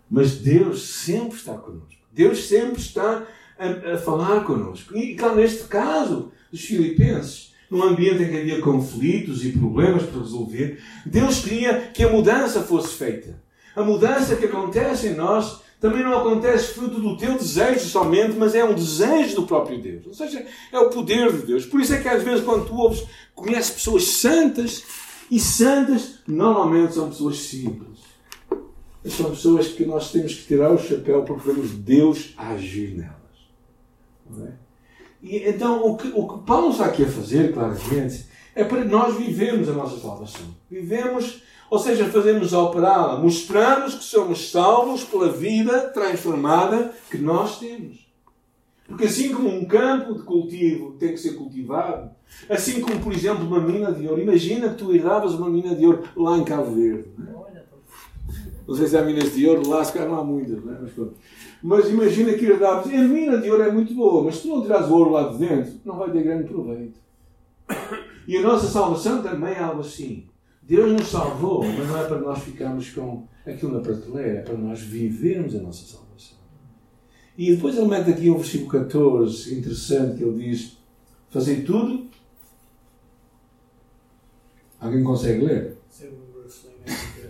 Mas 0.09 0.37
Deus 0.37 0.83
sempre 0.87 1.37
está 1.37 1.57
connosco. 1.57 2.01
Deus 2.11 2.45
sempre 2.47 2.79
está 2.79 3.25
a, 3.57 3.93
a 3.93 3.97
falar 3.97 4.43
connosco. 4.43 4.95
E, 4.95 5.15
claro, 5.15 5.35
neste 5.35 5.63
caso 5.65 6.31
dos 6.51 6.61
filipenses, 6.61 7.54
num 7.69 7.84
ambiente 7.84 8.24
em 8.24 8.29
que 8.29 8.38
havia 8.38 8.62
conflitos 8.62 9.45
e 9.45 9.51
problemas 9.51 10.03
para 10.03 10.22
resolver, 10.22 10.79
Deus 11.05 11.39
queria 11.39 11.91
que 11.93 12.03
a 12.03 12.12
mudança 12.12 12.62
fosse 12.62 12.95
feita. 12.95 13.41
A 13.75 13.84
mudança 13.84 14.36
que 14.36 14.45
acontece 14.45 15.07
em 15.07 15.15
nós 15.15 15.62
também 15.79 16.03
não 16.03 16.17
acontece 16.17 16.74
fruto 16.74 17.00
do 17.00 17.17
teu 17.17 17.38
desejo 17.38 17.88
somente, 17.88 18.36
mas 18.38 18.55
é 18.55 18.63
um 18.63 18.74
desejo 18.74 19.36
do 19.36 19.43
próprio 19.43 19.79
Deus. 19.79 20.07
Ou 20.07 20.13
seja, 20.13 20.45
é 20.72 20.79
o 20.79 20.89
poder 20.89 21.31
de 21.31 21.45
Deus. 21.45 21.65
Por 21.65 21.81
isso 21.81 21.93
é 21.93 22.01
que 22.01 22.07
às 22.07 22.24
vezes 22.24 22.43
quando 22.43 22.65
tu 22.65 22.75
ouves, 22.75 23.03
conheces 23.36 23.72
pessoas 23.72 24.05
santas, 24.05 24.84
e 25.29 25.39
santas 25.39 26.19
normalmente 26.27 26.93
são 26.93 27.10
pessoas 27.10 27.38
simples. 27.39 28.00
São 29.05 29.29
pessoas 29.31 29.67
que 29.67 29.86
nós 29.86 30.12
temos 30.12 30.34
que 30.34 30.48
tirar 30.48 30.72
o 30.72 30.79
chapéu 30.79 31.24
porque 31.24 31.51
vemos 31.51 31.72
Deus 31.72 32.34
agir 32.38 32.95
nelas. 32.95 34.48
É? 34.48 34.64
E 35.25 35.50
então 35.50 35.86
o 35.86 35.98
que, 35.98 36.12
o 36.13 36.27
que 36.27 36.46
Paulo 36.46 36.72
está 36.72 36.86
aqui 36.86 37.03
a 37.03 37.10
fazer, 37.10 37.53
claramente, 37.53 38.25
é 38.53 38.63
para 38.63 38.86
nós 38.86 39.15
vivermos 39.17 39.67
a 39.67 39.74
nossa 39.74 40.00
salvação. 40.00 40.46
Vivemos 40.70 41.41
ou 41.70 41.79
seja, 41.79 42.05
fazemos 42.05 42.53
operá-la, 42.53 43.20
mostramos 43.20 43.96
que 43.96 44.03
somos 44.03 44.51
salvos 44.51 45.03
pela 45.03 45.32
vida 45.32 45.89
transformada 45.89 46.94
que 47.10 47.17
nós 47.17 47.60
temos. 47.60 48.05
Porque 48.88 49.05
assim 49.05 49.34
como 49.34 49.50
um 49.50 49.65
campo 49.65 50.13
de 50.13 50.22
cultivo 50.22 50.91
tem 51.00 51.10
que 51.10 51.17
ser 51.17 51.34
cultivado, 51.34 52.12
assim 52.48 52.82
como, 52.82 53.00
por 53.00 53.12
exemplo, 53.12 53.46
uma 53.46 53.60
mina 53.60 53.91
de 53.91 54.08
ouro, 54.08 54.22
imagina 54.22 54.70
que 54.70 54.75
tu 54.75 54.94
herdavas 54.94 55.34
uma 55.34 55.50
mina 55.50 55.74
de 55.74 55.86
ouro 55.86 56.03
lá 56.15 56.38
em 56.38 56.44
Cabo 56.44 56.75
Verde. 56.75 57.10
Não, 57.17 57.48
é? 57.48 57.63
não 58.67 58.75
sei 58.75 58.88
se 58.88 58.96
há 58.96 59.01
minas 59.01 59.34
de 59.34 59.48
ouro, 59.48 59.67
lá 59.67 59.84
se 59.84 59.91
calhar 59.91 60.08
não 60.08 60.20
há 60.20 60.24
muitas, 60.24 60.63
não 60.63 60.72
é? 60.72 60.77
mas, 60.82 61.08
mas 61.65 61.89
imagina 61.89 62.31
que 62.34 62.45
herdavas. 62.45 62.93
A 62.93 62.98
mina 63.07 63.39
de 63.39 63.50
ouro 63.50 63.63
é 63.63 63.72
muito 63.72 63.91
boa, 63.95 64.24
mas 64.24 64.36
se 64.36 64.43
tu 64.43 64.50
não 64.50 64.62
tirares 64.62 64.88
o 64.88 64.93
ouro 64.93 65.10
lá 65.10 65.29
de 65.29 65.39
dentro, 65.39 65.74
não 65.84 65.98
vai 65.98 66.12
ter 66.12 66.22
grande 66.22 66.48
proveito. 66.48 67.00
E 68.27 68.38
a 68.38 68.41
nossa 68.43 68.67
salvação 68.67 69.24
também 69.24 69.55
é 69.55 69.63
algo 69.63 69.81
assim. 69.81 70.27
Deus 70.62 70.91
nos 70.91 71.07
salvou, 71.07 71.63
mas 71.63 71.88
não 71.88 72.00
é 72.00 72.03
para 72.07 72.19
nós 72.19 72.38
ficarmos 72.43 72.91
com 72.91 73.27
aquilo 73.48 73.72
na 73.72 73.79
prateleira, 73.79 74.39
é 74.39 74.41
para 74.43 74.53
nós 74.55 74.79
vivermos 74.79 75.55
a 75.55 75.60
nossa 75.60 75.84
salvação. 75.86 76.38
E 77.36 77.55
depois 77.55 77.75
ele 77.75 77.88
mete 77.88 78.12
aqui 78.12 78.29
um 78.29 78.38
versículo 78.38 78.69
14, 78.69 79.57
interessante, 79.57 80.17
que 80.17 80.24
ele 80.24 80.51
diz: 80.51 80.77
Fazer 81.31 81.63
tudo. 81.65 82.05
Alguém 84.79 85.03
consegue 85.03 85.43
ler? 85.43 85.77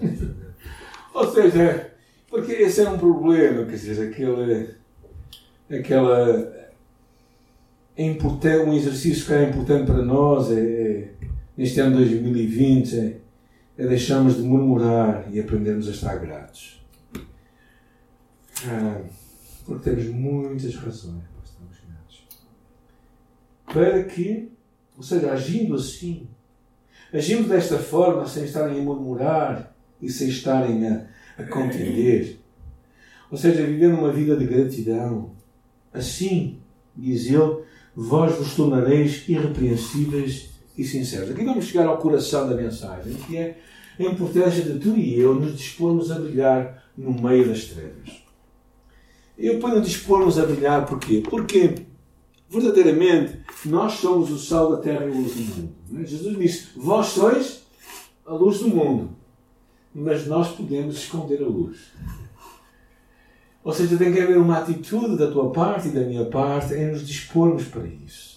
Ou 1.14 1.32
seja, 1.32 1.95
porque 2.36 2.52
esse 2.52 2.82
é 2.82 2.90
um 2.90 2.98
problema, 2.98 3.66
quer 3.66 3.76
dizer, 3.76 4.10
aquele, 4.10 4.76
aquela. 5.70 6.54
É 7.98 8.60
um 8.60 8.74
exercício 8.74 9.26
que 9.26 9.34
é 9.34 9.50
importante 9.50 9.86
para 9.86 10.04
nós 10.04 10.52
é, 10.52 10.60
é 10.60 11.10
neste 11.56 11.80
ano 11.80 11.96
2020 11.96 13.00
é 13.00 13.18
é 13.78 13.86
deixarmos 13.86 14.38
de 14.38 14.44
murmurar 14.44 15.28
e 15.32 15.40
aprendermos 15.40 15.88
a 15.88 15.92
estar 15.92 16.18
gratos. 16.18 16.82
Ah, 18.66 19.02
porque 19.66 19.90
temos 19.90 20.06
muitas 20.06 20.76
razões 20.76 21.24
para 21.24 21.44
estarmos 21.44 21.78
gratos. 21.88 22.28
Para 23.66 24.04
que, 24.04 24.52
ou 24.96 25.04
seja, 25.04 25.32
agindo 25.32 25.76
assim, 25.76 26.28
agindo 27.14 27.50
desta 27.50 27.78
forma, 27.78 28.28
sem 28.28 28.46
estarem 28.46 28.80
a 28.80 28.84
murmurar 28.84 29.76
e 30.02 30.10
sem 30.10 30.30
estarem 30.30 30.88
a, 30.88 31.08
a 31.38 31.44
contender, 31.44 32.38
ou 33.30 33.38
seja, 33.38 33.66
vivendo 33.66 33.98
uma 33.98 34.12
vida 34.12 34.36
de 34.36 34.46
gratidão, 34.46 35.32
assim, 35.94 36.60
diz 36.96 37.28
ele, 37.28 37.64
vós 37.96 38.36
vos 38.36 38.56
tornareis 38.56 39.28
irrepreensíveis 39.28 40.50
e 40.78 40.84
sinceros. 40.84 41.32
Aqui 41.32 41.44
vamos 41.44 41.66
chegar 41.66 41.88
ao 41.88 41.98
coração 41.98 42.48
da 42.48 42.56
mensagem, 42.56 43.14
que 43.14 43.38
é 43.38 43.58
a 44.00 44.04
importância 44.04 44.64
de 44.64 44.80
tu 44.80 44.98
e 44.98 45.18
eu 45.20 45.34
nos 45.36 45.58
dispormos 45.58 46.12
a 46.12 46.20
brilhar 46.20 46.84
no 46.98 47.14
meio 47.14 47.48
das 47.48 47.66
trevas. 47.66 48.24
Eu 49.38 49.60
ponho 49.60 49.82
dispormos 49.82 50.40
a 50.40 50.46
brilhar 50.46 50.86
porquê? 50.86 51.22
Porque 51.30 51.76
verdadeiramente 52.50 53.40
nós 53.66 53.94
somos 53.94 54.32
o 54.32 54.38
sal 54.38 54.72
da 54.72 54.82
terra 54.82 55.06
e 55.06 55.12
a 55.12 55.14
luz 55.14 55.34
do 55.34 55.42
mundo. 55.42 55.76
É? 56.02 56.06
Jesus 56.06 56.38
disse: 56.38 56.68
Vós 56.76 57.08
sois 57.08 57.64
a 58.26 58.34
luz 58.34 58.60
do 58.60 58.70
mundo, 58.70 59.10
mas 59.96 60.28
nós 60.28 60.50
podemos 60.50 60.98
esconder 60.98 61.42
a 61.42 61.48
luz. 61.48 61.94
Ou 63.64 63.74
seja, 63.74 63.98
tem 63.98 64.14
que 64.14 64.20
haver 64.20 64.38
uma 64.38 64.60
atitude 64.60 65.18
da 65.18 65.32
tua 65.32 65.52
parte 65.52 65.88
e 65.88 65.92
da 65.92 66.02
minha 66.02 66.26
parte 66.26 66.76
em 66.76 66.92
nos 66.92 67.08
dispormos 67.08 67.64
para 67.64 67.88
isso 67.88 68.36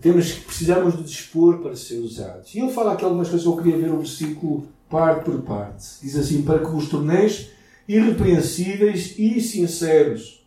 temos, 0.00 0.32
precisamos 0.32 0.96
de 0.96 1.04
dispor 1.04 1.58
para 1.58 1.76
ser 1.76 1.98
usados. 1.98 2.54
E 2.54 2.58
ele 2.58 2.72
fala 2.72 2.92
aqui 2.92 3.04
algumas 3.04 3.28
coisas, 3.28 3.46
eu 3.46 3.56
queria 3.56 3.78
ver 3.78 3.92
o 3.92 3.98
versículo 3.98 4.66
parte 4.90 5.24
por 5.24 5.40
parte. 5.42 6.00
Diz 6.02 6.16
assim: 6.16 6.42
Para 6.42 6.58
que 6.58 6.70
vos 6.70 6.88
torneis 6.88 7.50
irrepreensíveis 7.88 9.14
e 9.16 9.40
sinceros. 9.40 10.44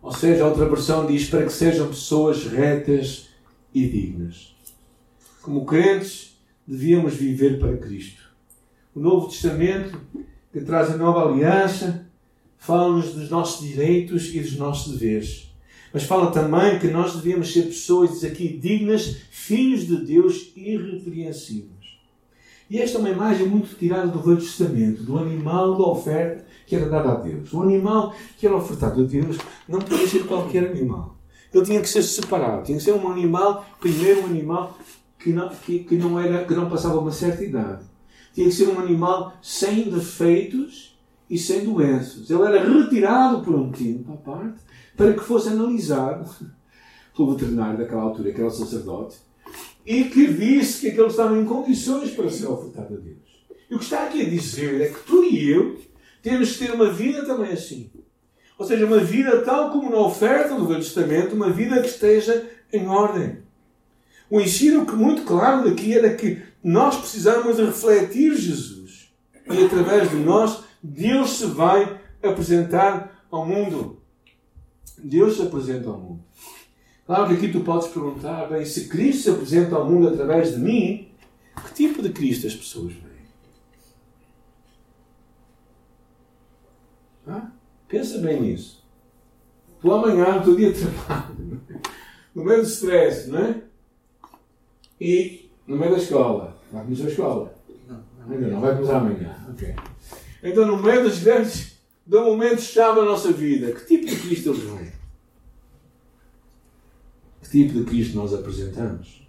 Ou 0.00 0.12
seja, 0.12 0.44
a 0.44 0.48
outra 0.48 0.66
versão 0.66 1.06
diz: 1.06 1.28
Para 1.28 1.44
que 1.44 1.52
sejam 1.52 1.88
pessoas 1.88 2.46
retas 2.46 3.28
e 3.74 3.86
dignas. 3.86 4.56
Como 5.42 5.66
crentes, 5.66 6.31
devíamos 6.66 7.14
viver 7.14 7.58
para 7.58 7.76
Cristo. 7.76 8.22
O 8.94 9.00
Novo 9.00 9.28
Testamento, 9.28 9.98
que 10.52 10.60
traz 10.60 10.90
a 10.90 10.96
nova 10.96 11.28
aliança, 11.28 12.06
fala-nos 12.58 13.14
dos 13.14 13.30
nossos 13.30 13.66
direitos 13.66 14.34
e 14.34 14.40
dos 14.40 14.56
nossos 14.56 14.98
deveres 14.98 15.52
mas 15.92 16.04
fala 16.04 16.30
também 16.30 16.78
que 16.78 16.88
nós 16.88 17.14
devemos 17.16 17.52
ser 17.52 17.64
pessoas, 17.64 18.24
aqui, 18.24 18.48
dignas, 18.48 19.18
filhos 19.30 19.86
de 19.86 19.96
Deus 19.96 20.50
irrepreensíveis. 20.56 21.70
E 22.70 22.78
esta 22.78 22.96
é 22.96 23.00
uma 23.00 23.10
imagem 23.10 23.46
muito 23.46 23.76
tirada 23.76 24.06
do 24.06 24.20
Velho 24.20 24.38
Testamento, 24.38 25.02
do 25.02 25.18
animal 25.18 25.76
da 25.76 25.84
oferta 25.84 26.46
que 26.66 26.74
era 26.74 26.88
dado 26.88 27.08
a 27.10 27.14
Deus. 27.16 27.52
O 27.52 27.60
animal 27.60 28.14
que 28.38 28.46
era 28.46 28.56
ofertado 28.56 29.02
a 29.02 29.04
Deus 29.04 29.36
não 29.68 29.78
podia 29.78 30.08
ser 30.08 30.24
qualquer 30.24 30.70
animal. 30.70 31.14
Ele 31.52 31.66
tinha 31.66 31.80
que 31.82 31.88
ser 31.88 32.02
separado. 32.02 32.64
Tinha 32.64 32.78
que 32.78 32.84
ser 32.84 32.92
um 32.92 33.12
animal, 33.12 33.66
primeiro 33.78 34.22
um 34.22 34.26
animal 34.26 34.78
que 35.22 35.32
não, 35.32 35.48
que, 35.48 35.80
que 35.80 35.96
não, 35.96 36.18
era, 36.18 36.44
que 36.44 36.54
não 36.54 36.68
passava 36.68 36.98
uma 36.98 37.12
certa 37.12 37.44
idade. 37.44 37.84
Tinha 38.34 38.48
que 38.48 38.54
ser 38.54 38.68
um 38.68 38.80
animal 38.80 39.34
sem 39.40 39.90
defeitos 39.90 40.98
e 41.30 41.38
sem 41.38 41.64
doenças. 41.64 42.28
Ele 42.28 42.42
era 42.42 42.64
retirado 42.64 43.42
por 43.42 43.54
um 43.54 43.70
tempo 43.70 44.12
à 44.12 44.16
parte 44.16 44.60
para 44.96 45.12
que 45.12 45.20
fosse 45.20 45.48
analisado 45.48 46.28
pelo 47.16 47.34
veterinário 47.34 47.78
daquela 47.78 48.02
altura, 48.02 48.32
que 48.32 48.38
era 48.38 48.48
o 48.48 48.50
sacerdote, 48.50 49.18
e 49.84 50.04
que 50.04 50.26
visse 50.26 50.80
que 50.80 50.88
aquele 50.88 51.08
estava 51.08 51.38
em 51.38 51.44
condições 51.44 52.10
para 52.10 52.28
ser 52.30 52.46
ofertado 52.46 52.94
a 52.94 52.98
Deus. 52.98 53.22
E 53.70 53.74
o 53.74 53.78
que 53.78 53.84
está 53.84 54.04
aqui 54.04 54.22
a 54.22 54.28
dizer 54.28 54.80
é 54.80 54.88
que 54.88 55.00
tu 55.00 55.24
e 55.24 55.50
eu 55.50 55.78
temos 56.22 56.52
que 56.52 56.66
ter 56.66 56.72
uma 56.72 56.90
vida 56.90 57.24
também 57.24 57.52
assim. 57.52 57.90
Ou 58.58 58.66
seja, 58.66 58.86
uma 58.86 58.98
vida 58.98 59.42
tal 59.42 59.70
como 59.70 59.90
na 59.90 59.98
oferta 59.98 60.54
do 60.54 60.66
Velho 60.66 60.80
Testamento, 60.80 61.34
uma 61.34 61.50
vida 61.50 61.80
que 61.80 61.88
esteja 61.88 62.48
em 62.72 62.86
ordem. 62.86 63.41
O 64.32 64.40
ensino 64.40 64.86
que 64.86 64.94
muito 64.94 65.24
claro 65.24 65.68
daqui 65.68 65.92
era 65.92 66.14
que 66.14 66.42
nós 66.64 66.96
precisamos 66.96 67.58
refletir 67.58 68.34
Jesus. 68.34 69.12
E 69.46 69.62
através 69.62 70.08
de 70.08 70.16
nós, 70.16 70.64
Deus 70.82 71.32
se 71.32 71.44
vai 71.44 72.00
apresentar 72.22 73.26
ao 73.30 73.44
mundo. 73.44 74.00
Deus 74.96 75.36
se 75.36 75.42
apresenta 75.42 75.90
ao 75.90 75.98
mundo. 75.98 76.24
Claro 77.04 77.28
que 77.28 77.34
aqui 77.34 77.52
tu 77.52 77.60
podes 77.60 77.88
perguntar, 77.88 78.48
bem, 78.48 78.64
se 78.64 78.88
Cristo 78.88 79.24
se 79.24 79.30
apresenta 79.32 79.76
ao 79.76 79.84
mundo 79.84 80.08
através 80.08 80.54
de 80.54 80.60
mim, 80.60 81.12
que 81.66 81.74
tipo 81.74 82.00
de 82.00 82.08
Cristo 82.08 82.46
as 82.46 82.54
pessoas 82.54 82.94
veem? 82.94 83.26
Ah? 87.26 87.50
Pensa 87.86 88.16
bem 88.16 88.40
nisso. 88.40 88.82
Tu 89.78 89.92
amanhã, 89.92 90.36
no 90.36 90.42
teu 90.42 90.56
dia 90.56 90.72
de 90.72 90.80
trabalho, 90.80 91.60
no 92.34 92.42
meio 92.42 92.62
do 92.62 92.66
stress, 92.66 93.28
não 93.28 93.38
é? 93.38 93.71
E 95.02 95.50
no 95.66 95.76
meio 95.76 95.90
da 95.90 95.98
escola. 95.98 96.56
Vai 96.70 96.84
começar 96.84 97.06
a 97.06 97.08
escola? 97.08 97.54
Não, 97.88 98.04
ainda 98.30 98.46
não 98.46 98.60
vai 98.60 98.72
começar 98.76 98.98
amanhã. 98.98 99.36
Ok. 99.50 99.74
Então, 100.44 100.64
no 100.64 100.80
meio 100.80 101.02
das 101.02 101.18
grandes 101.18 101.76
do 102.06 102.22
momento-chave 102.22 103.00
da 103.00 103.04
nossa 103.04 103.32
vida. 103.32 103.72
Que 103.72 103.84
tipo 103.84 104.06
de 104.06 104.16
Cristo 104.16 104.50
eles 104.50 104.62
vêm? 104.62 104.92
Que 107.42 107.50
tipo 107.50 107.80
de 107.80 107.84
Cristo 107.84 108.16
nós 108.16 108.32
apresentamos? 108.32 109.26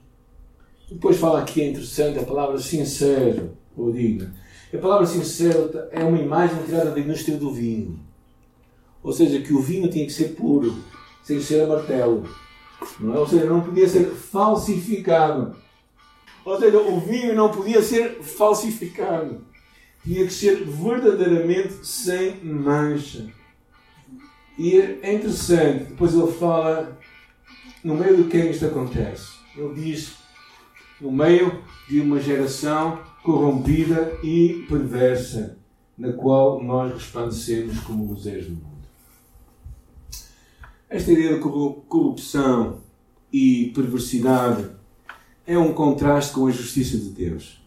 Depois 0.92 1.18
fala 1.18 1.42
aqui, 1.42 1.64
é 1.64 1.70
interessante, 1.70 2.20
a 2.20 2.24
palavra 2.24 2.60
sincero 2.60 3.58
ou 3.76 3.92
digno. 3.92 4.32
A 4.72 4.78
palavra 4.78 5.08
sincero 5.08 5.72
é 5.90 6.04
uma 6.04 6.20
imagem 6.20 6.62
tirada 6.66 6.92
da 6.92 7.00
indústria 7.00 7.36
do 7.36 7.52
vinho. 7.52 8.00
Ou 9.02 9.12
seja, 9.12 9.42
que 9.42 9.54
o 9.54 9.60
vinho 9.60 9.90
tinha 9.90 10.06
que 10.06 10.14
ser 10.14 10.36
puro, 10.36 10.78
sem 11.24 11.42
ser 11.42 11.62
a 11.62 11.68
martelo. 11.68 12.30
Não 13.00 13.16
é? 13.16 13.18
Ou 13.18 13.28
seja, 13.28 13.46
não 13.46 13.62
podia 13.62 13.90
ser 13.90 14.06
falsificado. 14.12 15.63
Ou 16.46 16.60
seja, 16.60 16.78
o 16.78 17.00
vinho 17.00 17.36
não 17.36 17.50
podia 17.50 17.82
ser 17.82 18.22
falsificado. 18.22 19.46
Tinha 20.04 20.26
que 20.26 20.34
ser 20.34 20.66
verdadeiramente 20.66 21.86
sem 21.86 22.44
mancha. 22.44 23.28
E 24.58 24.78
é 24.78 25.14
interessante, 25.14 25.86
depois 25.86 26.14
ele 26.14 26.32
fala 26.34 27.00
no 27.84 27.96
meio 27.96 28.24
de 28.24 28.30
quem 28.30 28.52
isto 28.52 28.66
acontece. 28.66 29.34
Ele 29.56 29.74
diz 29.74 30.16
no 31.00 31.12
meio 31.12 31.64
de 31.90 32.00
uma 32.02 32.20
geração 32.20 33.00
corrompida 33.24 34.18
e 34.24 34.66
perversa, 34.68 35.58
na 35.98 36.12
qual 36.14 36.62
nós 36.62 36.94
resplandecemos 36.94 37.80
como 37.80 38.06
luzeiros 38.06 38.48
do 38.48 38.56
mundo. 38.56 38.88
Esta 40.90 41.12
ideia 41.12 41.36
de 41.36 41.40
corrupção 41.40 42.82
e 43.32 43.72
perversidade 43.74 44.70
é 45.46 45.58
um 45.58 45.74
contraste 45.74 46.34
com 46.34 46.48
a 46.48 46.52
justiça 46.52 46.98
de 46.98 47.10
Deus. 47.10 47.62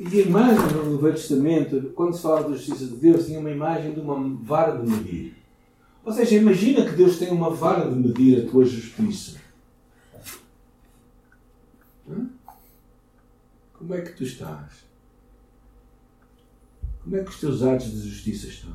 E 0.00 0.20
a 0.20 0.22
imagem 0.22 0.76
no 0.84 0.98
Velho 0.98 1.14
Testamento, 1.14 1.92
quando 1.94 2.14
se 2.14 2.22
fala 2.22 2.48
da 2.48 2.56
justiça 2.56 2.86
de 2.86 2.96
Deus, 2.96 3.26
tinha 3.26 3.40
uma 3.40 3.50
imagem 3.50 3.92
de 3.92 4.00
uma 4.00 4.16
vara 4.44 4.78
de 4.78 4.88
medir. 4.88 5.36
Ou 6.04 6.12
seja, 6.12 6.36
imagina 6.36 6.84
que 6.84 6.92
Deus 6.92 7.18
tem 7.18 7.30
uma 7.30 7.50
vara 7.50 7.90
de 7.90 7.96
medir 7.96 8.40
a 8.40 8.50
tua 8.50 8.64
justiça. 8.64 9.38
Hum? 12.08 12.28
Como 13.74 13.94
é 13.94 14.00
que 14.00 14.12
tu 14.12 14.22
estás? 14.22 14.88
Como 17.02 17.16
é 17.16 17.24
que 17.24 17.30
os 17.30 17.40
teus 17.40 17.62
atos 17.62 17.90
de 17.90 18.08
justiça 18.08 18.46
estão? 18.46 18.74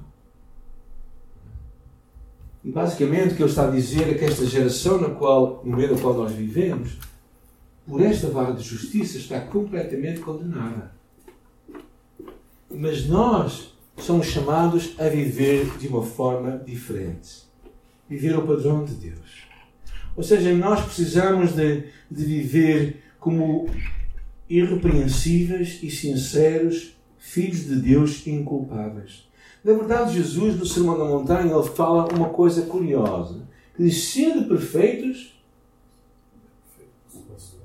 E 2.64 2.72
basicamente 2.72 3.34
o 3.34 3.36
que 3.36 3.44
ele 3.44 3.50
está 3.50 3.68
a 3.68 3.72
dizer 3.72 4.10
é 4.10 4.14
que 4.14 4.24
esta 4.24 4.46
geração 4.46 5.00
na 5.00 5.10
qual, 5.10 5.62
no 5.66 5.76
meio 5.76 5.94
da 5.96 6.02
qual 6.02 6.14
nós 6.14 6.32
vivemos, 6.32 6.98
por 7.88 8.02
esta 8.02 8.30
vara 8.30 8.54
de 8.54 8.64
justiça 8.64 9.18
está 9.18 9.40
completamente 9.40 10.20
condenada. 10.22 10.92
Mas 12.70 13.06
nós 13.08 13.74
somos 13.98 14.28
chamados 14.28 14.96
a 14.98 15.08
viver 15.08 15.78
de 15.78 15.88
uma 15.88 16.04
forma 16.04 16.58
diferente. 16.66 17.44
Viver 18.10 18.38
o 18.38 18.48
padrão 18.48 18.84
de 18.84 18.94
Deus. 18.96 19.44
Ou 20.16 20.24
seja, 20.24 20.54
nós 20.54 20.84
precisamos 20.84 21.54
de, 21.54 21.86
de 22.10 22.26
viver 22.26 23.04
como 23.20 23.68
irrepreensíveis 24.50 25.80
e 25.82 25.90
sinceros 25.90 26.96
filhos 27.18 27.66
de 27.66 27.76
Deus 27.78 28.28
inculpáveis. 28.28 29.28
Na 29.64 29.74
verdade, 29.74 30.16
Jesus, 30.16 30.60
no 30.60 30.66
Sermão 30.66 30.98
da 30.98 31.06
Montanha, 31.06 31.54
ele 31.54 31.70
fala 31.70 32.14
uma 32.14 32.30
coisa 32.30 32.64
curiosa. 32.64 33.48
Que 33.76 33.84
diz, 33.84 34.04
sendo 34.10 34.48
perfeitos, 34.48 35.34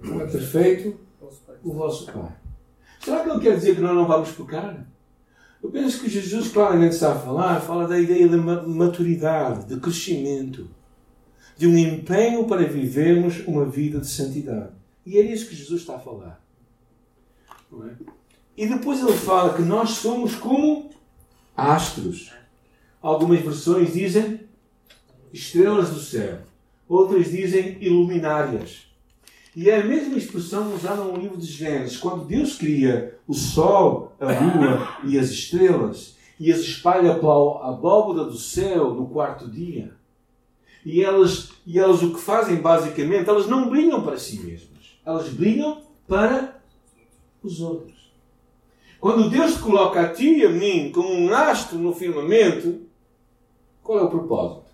não 0.02 0.20
é 0.20 0.26
perfeito 0.26 0.98
o 1.62 1.72
vosso 1.72 2.10
Pai. 2.12 2.36
Será 3.00 3.22
que 3.22 3.30
ele 3.30 3.40
quer 3.40 3.56
dizer 3.56 3.74
que 3.74 3.80
nós 3.80 3.94
não 3.94 4.06
vamos 4.06 4.30
pecar? 4.30 4.86
Eu 5.62 5.70
penso 5.70 6.00
que 6.00 6.08
Jesus 6.08 6.48
claramente 6.48 6.92
está 6.92 7.12
a 7.12 7.18
falar, 7.18 7.60
fala 7.60 7.88
da 7.88 7.98
ideia 7.98 8.28
de 8.28 8.36
maturidade, 8.36 9.66
de 9.66 9.80
crescimento, 9.80 10.68
de 11.56 11.66
um 11.66 11.76
empenho 11.76 12.46
para 12.46 12.66
vivermos 12.66 13.44
uma 13.46 13.64
vida 13.64 13.98
de 13.98 14.06
santidade. 14.06 14.72
E 15.04 15.18
é 15.18 15.22
isso 15.22 15.48
que 15.48 15.56
Jesus 15.56 15.80
está 15.80 15.96
a 15.96 16.00
falar. 16.00 16.40
É? 17.72 17.94
E 18.56 18.66
depois 18.66 19.00
ele 19.00 19.12
fala 19.12 19.54
que 19.54 19.62
nós 19.62 19.90
somos 19.90 20.34
como 20.34 20.90
astros. 21.56 22.32
Algumas 23.02 23.40
versões 23.40 23.92
dizem 23.92 24.40
estrelas 25.32 25.90
do 25.90 26.00
céu. 26.00 26.38
Outras 26.88 27.30
dizem 27.30 27.78
iluminárias. 27.80 28.87
E 29.58 29.68
é 29.68 29.80
a 29.80 29.84
mesma 29.84 30.16
expressão 30.16 30.72
usada 30.72 31.02
no 31.02 31.16
livro 31.16 31.36
de 31.36 31.44
Gênesis, 31.44 31.96
quando 31.96 32.24
Deus 32.24 32.54
cria 32.54 33.18
o 33.26 33.34
sol, 33.34 34.12
a 34.20 34.26
lua 34.26 34.96
e 35.02 35.18
as 35.18 35.30
estrelas 35.30 36.16
e 36.38 36.52
as 36.52 36.60
espalha 36.60 37.16
pela 37.16 37.68
abóbora 37.68 38.22
do 38.22 38.38
céu 38.38 38.94
no 38.94 39.08
quarto 39.08 39.50
dia. 39.50 39.96
E 40.84 41.02
elas, 41.02 41.50
e 41.66 41.76
elas 41.76 42.04
o 42.04 42.14
que 42.14 42.20
fazem 42.20 42.60
basicamente, 42.60 43.28
elas 43.28 43.48
não 43.48 43.68
brilham 43.68 44.00
para 44.00 44.16
si 44.16 44.38
mesmas. 44.38 44.96
Elas 45.04 45.28
brilham 45.28 45.82
para 46.06 46.62
os 47.42 47.60
outros. 47.60 48.12
Quando 49.00 49.28
Deus 49.28 49.54
te 49.54 49.58
coloca 49.58 50.00
a 50.00 50.12
ti 50.12 50.38
e 50.38 50.46
a 50.46 50.50
mim 50.50 50.92
como 50.92 51.12
um 51.12 51.34
astro 51.34 51.76
no 51.80 51.92
firmamento, 51.92 52.82
qual 53.82 53.98
é 53.98 54.02
o 54.02 54.08
propósito? 54.08 54.68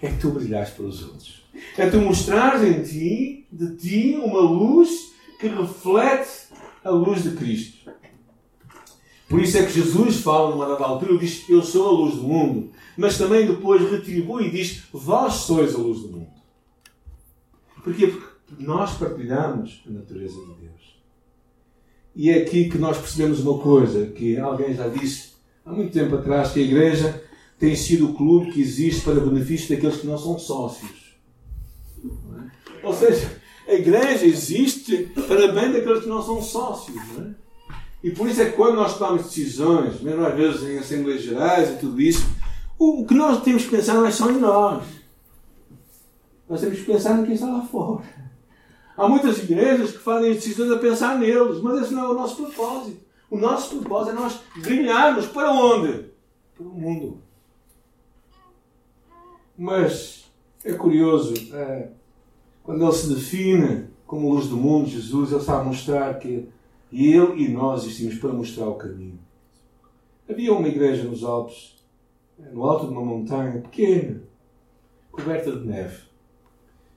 É 0.00 0.10
que 0.12 0.20
tu 0.20 0.30
brilhares 0.30 0.70
para 0.70 0.84
os 0.84 1.02
outros. 1.02 1.47
É 1.76 1.88
tu 1.88 1.98
mostrares 1.98 2.62
em 2.62 2.82
ti, 2.82 3.46
de 3.50 3.76
ti, 3.76 4.16
uma 4.16 4.40
luz 4.40 5.12
que 5.40 5.48
reflete 5.48 6.48
a 6.84 6.90
luz 6.90 7.22
de 7.22 7.30
Cristo. 7.32 7.90
Por 9.28 9.40
isso 9.40 9.58
é 9.58 9.66
que 9.66 9.72
Jesus 9.72 10.22
fala 10.22 10.50
numa 10.50 10.66
dada 10.66 10.84
altura, 10.84 11.12
ele 11.12 11.20
diz, 11.20 11.48
eu 11.48 11.62
sou 11.62 11.88
a 11.88 11.92
luz 11.92 12.14
do 12.14 12.22
mundo. 12.22 12.70
Mas 12.96 13.18
também 13.18 13.46
depois 13.46 13.90
retribui 13.90 14.46
e 14.46 14.50
diz, 14.50 14.84
vós 14.92 15.34
sois 15.34 15.74
a 15.74 15.78
luz 15.78 16.00
do 16.00 16.08
mundo. 16.08 16.30
Porquê? 17.84 18.06
Porque 18.06 18.26
nós 18.58 18.96
partilhamos 18.96 19.82
a 19.86 19.90
natureza 19.90 20.40
de 20.40 20.54
Deus. 20.54 20.98
E 22.16 22.30
é 22.30 22.38
aqui 22.42 22.68
que 22.68 22.78
nós 22.78 22.98
percebemos 22.98 23.40
uma 23.40 23.58
coisa, 23.58 24.06
que 24.06 24.38
alguém 24.38 24.74
já 24.74 24.88
disse 24.88 25.34
há 25.64 25.72
muito 25.72 25.92
tempo 25.92 26.16
atrás, 26.16 26.52
que 26.52 26.60
a 26.60 26.64
igreja 26.64 27.22
tem 27.58 27.76
sido 27.76 28.10
o 28.10 28.14
clube 28.14 28.50
que 28.50 28.60
existe 28.60 29.02
para 29.02 29.20
benefício 29.20 29.68
daqueles 29.68 29.98
que 29.98 30.06
não 30.06 30.16
são 30.16 30.38
sócios. 30.38 31.07
Ou 32.82 32.94
seja, 32.94 33.40
a 33.66 33.74
igreja 33.74 34.24
existe 34.26 35.10
para 35.26 35.48
bem 35.48 35.72
daqueles 35.72 36.02
que 36.02 36.08
não 36.08 36.22
são 36.22 36.40
sócios. 36.42 36.96
Não 37.14 37.24
é? 37.24 37.34
E 38.02 38.10
por 38.10 38.28
isso 38.28 38.40
é 38.40 38.46
que 38.46 38.56
quando 38.56 38.76
nós 38.76 38.96
tomamos 38.96 39.24
decisões, 39.24 40.00
mesmo 40.00 40.24
às 40.24 40.34
vezes 40.34 40.62
em 40.62 40.78
Assembleias 40.78 41.22
Gerais 41.22 41.70
e 41.70 41.78
tudo 41.78 42.00
isso, 42.00 42.24
o 42.78 43.04
que 43.04 43.14
nós 43.14 43.42
temos 43.42 43.64
que 43.64 43.70
pensar 43.70 43.94
não 43.94 44.06
é 44.06 44.10
só 44.10 44.30
em 44.30 44.38
nós. 44.38 44.84
Nós 46.48 46.60
temos 46.60 46.78
que 46.78 46.84
pensar 46.84 47.18
em 47.18 47.24
quem 47.24 47.34
está 47.34 47.46
lá 47.46 47.62
fora. 47.62 48.04
Há 48.96 49.08
muitas 49.08 49.38
igrejas 49.38 49.92
que 49.92 49.98
fazem 49.98 50.32
decisões 50.32 50.70
a 50.70 50.78
pensar 50.78 51.18
neles, 51.18 51.60
mas 51.60 51.82
esse 51.82 51.94
não 51.94 52.04
é 52.04 52.08
o 52.08 52.14
nosso 52.14 52.36
propósito. 52.36 53.00
O 53.30 53.36
nosso 53.36 53.76
propósito 53.76 54.16
é 54.16 54.20
nós 54.20 54.40
brilharmos 54.56 55.26
para 55.26 55.52
onde? 55.52 56.06
Para 56.56 56.66
o 56.66 56.70
mundo. 56.70 57.22
Mas 59.56 60.24
é 60.64 60.72
curioso, 60.72 61.34
é, 61.52 61.88
quando 62.68 62.84
ele 62.84 62.92
se 62.92 63.08
define 63.08 63.86
como 64.06 64.30
luz 64.30 64.48
do 64.48 64.58
mundo, 64.58 64.90
Jesus, 64.90 65.30
ele 65.30 65.40
está 65.40 65.58
a 65.58 65.64
mostrar 65.64 66.18
que 66.18 66.46
ele 66.92 67.42
e 67.42 67.48
nós 67.48 67.84
existimos 67.84 68.16
para 68.16 68.30
mostrar 68.30 68.68
o 68.68 68.74
caminho. 68.74 69.18
Havia 70.28 70.52
uma 70.52 70.68
igreja 70.68 71.04
nos 71.04 71.24
Alpes, 71.24 71.76
no 72.52 72.62
alto 72.66 72.86
de 72.86 72.92
uma 72.92 73.02
montanha 73.02 73.62
pequena, 73.62 74.20
coberta 75.10 75.50
de 75.50 75.66
neve. 75.66 76.02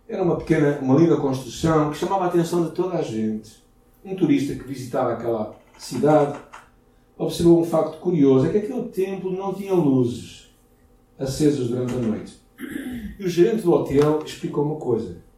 Era 0.09 0.21
uma 0.23 0.35
pequena, 0.35 0.77
uma 0.81 0.99
linda 0.99 1.15
construção 1.15 1.89
que 1.89 1.97
chamava 1.97 2.25
a 2.25 2.27
atenção 2.27 2.65
de 2.65 2.71
toda 2.71 2.97
a 2.97 3.01
gente. 3.01 3.63
Um 4.03 4.13
turista 4.13 4.53
que 4.53 4.67
visitava 4.67 5.13
aquela 5.13 5.55
cidade 5.77 6.37
observou 7.17 7.61
um 7.61 7.65
facto 7.65 7.97
curioso: 8.01 8.45
é 8.45 8.49
que 8.49 8.57
aquele 8.57 8.89
templo 8.89 9.31
não 9.31 9.53
tinha 9.53 9.73
luzes 9.73 10.53
acesas 11.17 11.69
durante 11.69 11.93
a 11.93 11.99
noite. 11.99 12.41
E 13.17 13.23
o 13.23 13.29
gerente 13.29 13.61
do 13.61 13.71
hotel 13.71 14.21
explicou 14.25 14.65
uma 14.65 14.75
coisa. 14.75 15.30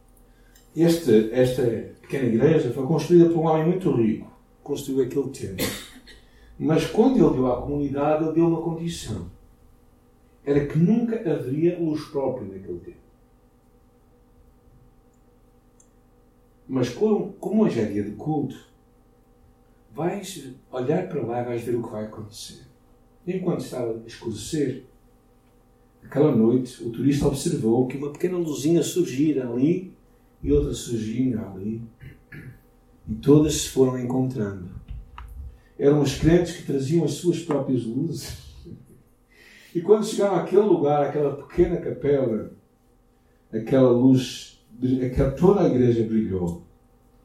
Este, 0.76 1.30
esta 1.32 1.62
pequena 2.00 2.26
igreja 2.26 2.72
foi 2.72 2.84
construída 2.86 3.30
por 3.30 3.38
um 3.38 3.46
homem 3.46 3.68
muito 3.68 3.90
rico. 3.92 4.30
Construiu 4.62 5.04
aquele 5.04 5.28
templo. 5.28 5.66
Mas 6.58 6.86
quando 6.86 7.16
ele 7.16 7.34
deu 7.34 7.52
à 7.52 7.62
comunidade, 7.62 8.24
ele 8.24 8.32
deu 8.32 8.48
uma 8.48 8.62
condição. 8.62 9.30
Era 10.44 10.66
que 10.66 10.78
nunca 10.78 11.16
haveria 11.16 11.78
luz 11.78 12.04
própria 12.06 12.46
naquele 12.46 12.78
templo. 12.80 13.04
Mas 16.66 16.88
como, 16.88 17.32
como 17.34 17.64
hoje 17.64 17.80
é 17.80 17.84
dia 17.84 18.02
de 18.02 18.12
culto, 18.12 18.56
vais 19.92 20.50
olhar 20.72 21.08
para 21.08 21.22
lá 21.22 21.42
e 21.42 21.44
vais 21.44 21.62
ver 21.62 21.76
o 21.76 21.82
que 21.82 21.90
vai 21.90 22.04
acontecer. 22.04 22.62
Enquanto 23.26 23.60
estava 23.60 23.92
a 23.92 24.06
escurecer, 24.06 24.84
aquela 26.02 26.34
noite, 26.34 26.82
o 26.82 26.90
turista 26.90 27.26
observou 27.26 27.86
que 27.86 27.96
uma 27.96 28.10
pequena 28.10 28.36
luzinha 28.36 28.82
surgira 28.82 29.48
ali 29.48 29.93
e 30.44 30.52
outra 30.52 30.74
surgia 30.74 31.40
ali. 31.40 31.82
E 33.08 33.14
todas 33.14 33.54
se 33.54 33.68
foram 33.70 33.98
encontrando. 33.98 34.68
Eram 35.78 36.02
os 36.02 36.16
crentes 36.16 36.56
que 36.56 36.62
traziam 36.64 37.04
as 37.04 37.12
suas 37.14 37.40
próprias 37.40 37.84
luzes. 37.84 38.44
E 39.74 39.80
quando 39.80 40.06
chegaram 40.06 40.36
àquele 40.36 40.62
lugar, 40.62 41.06
àquela 41.06 41.34
pequena 41.34 41.78
capela, 41.78 42.52
aquela 43.52 43.90
luz 43.90 44.62
que 44.80 45.30
toda 45.36 45.62
a 45.62 45.68
igreja 45.68 46.04
brilhou, 46.04 46.62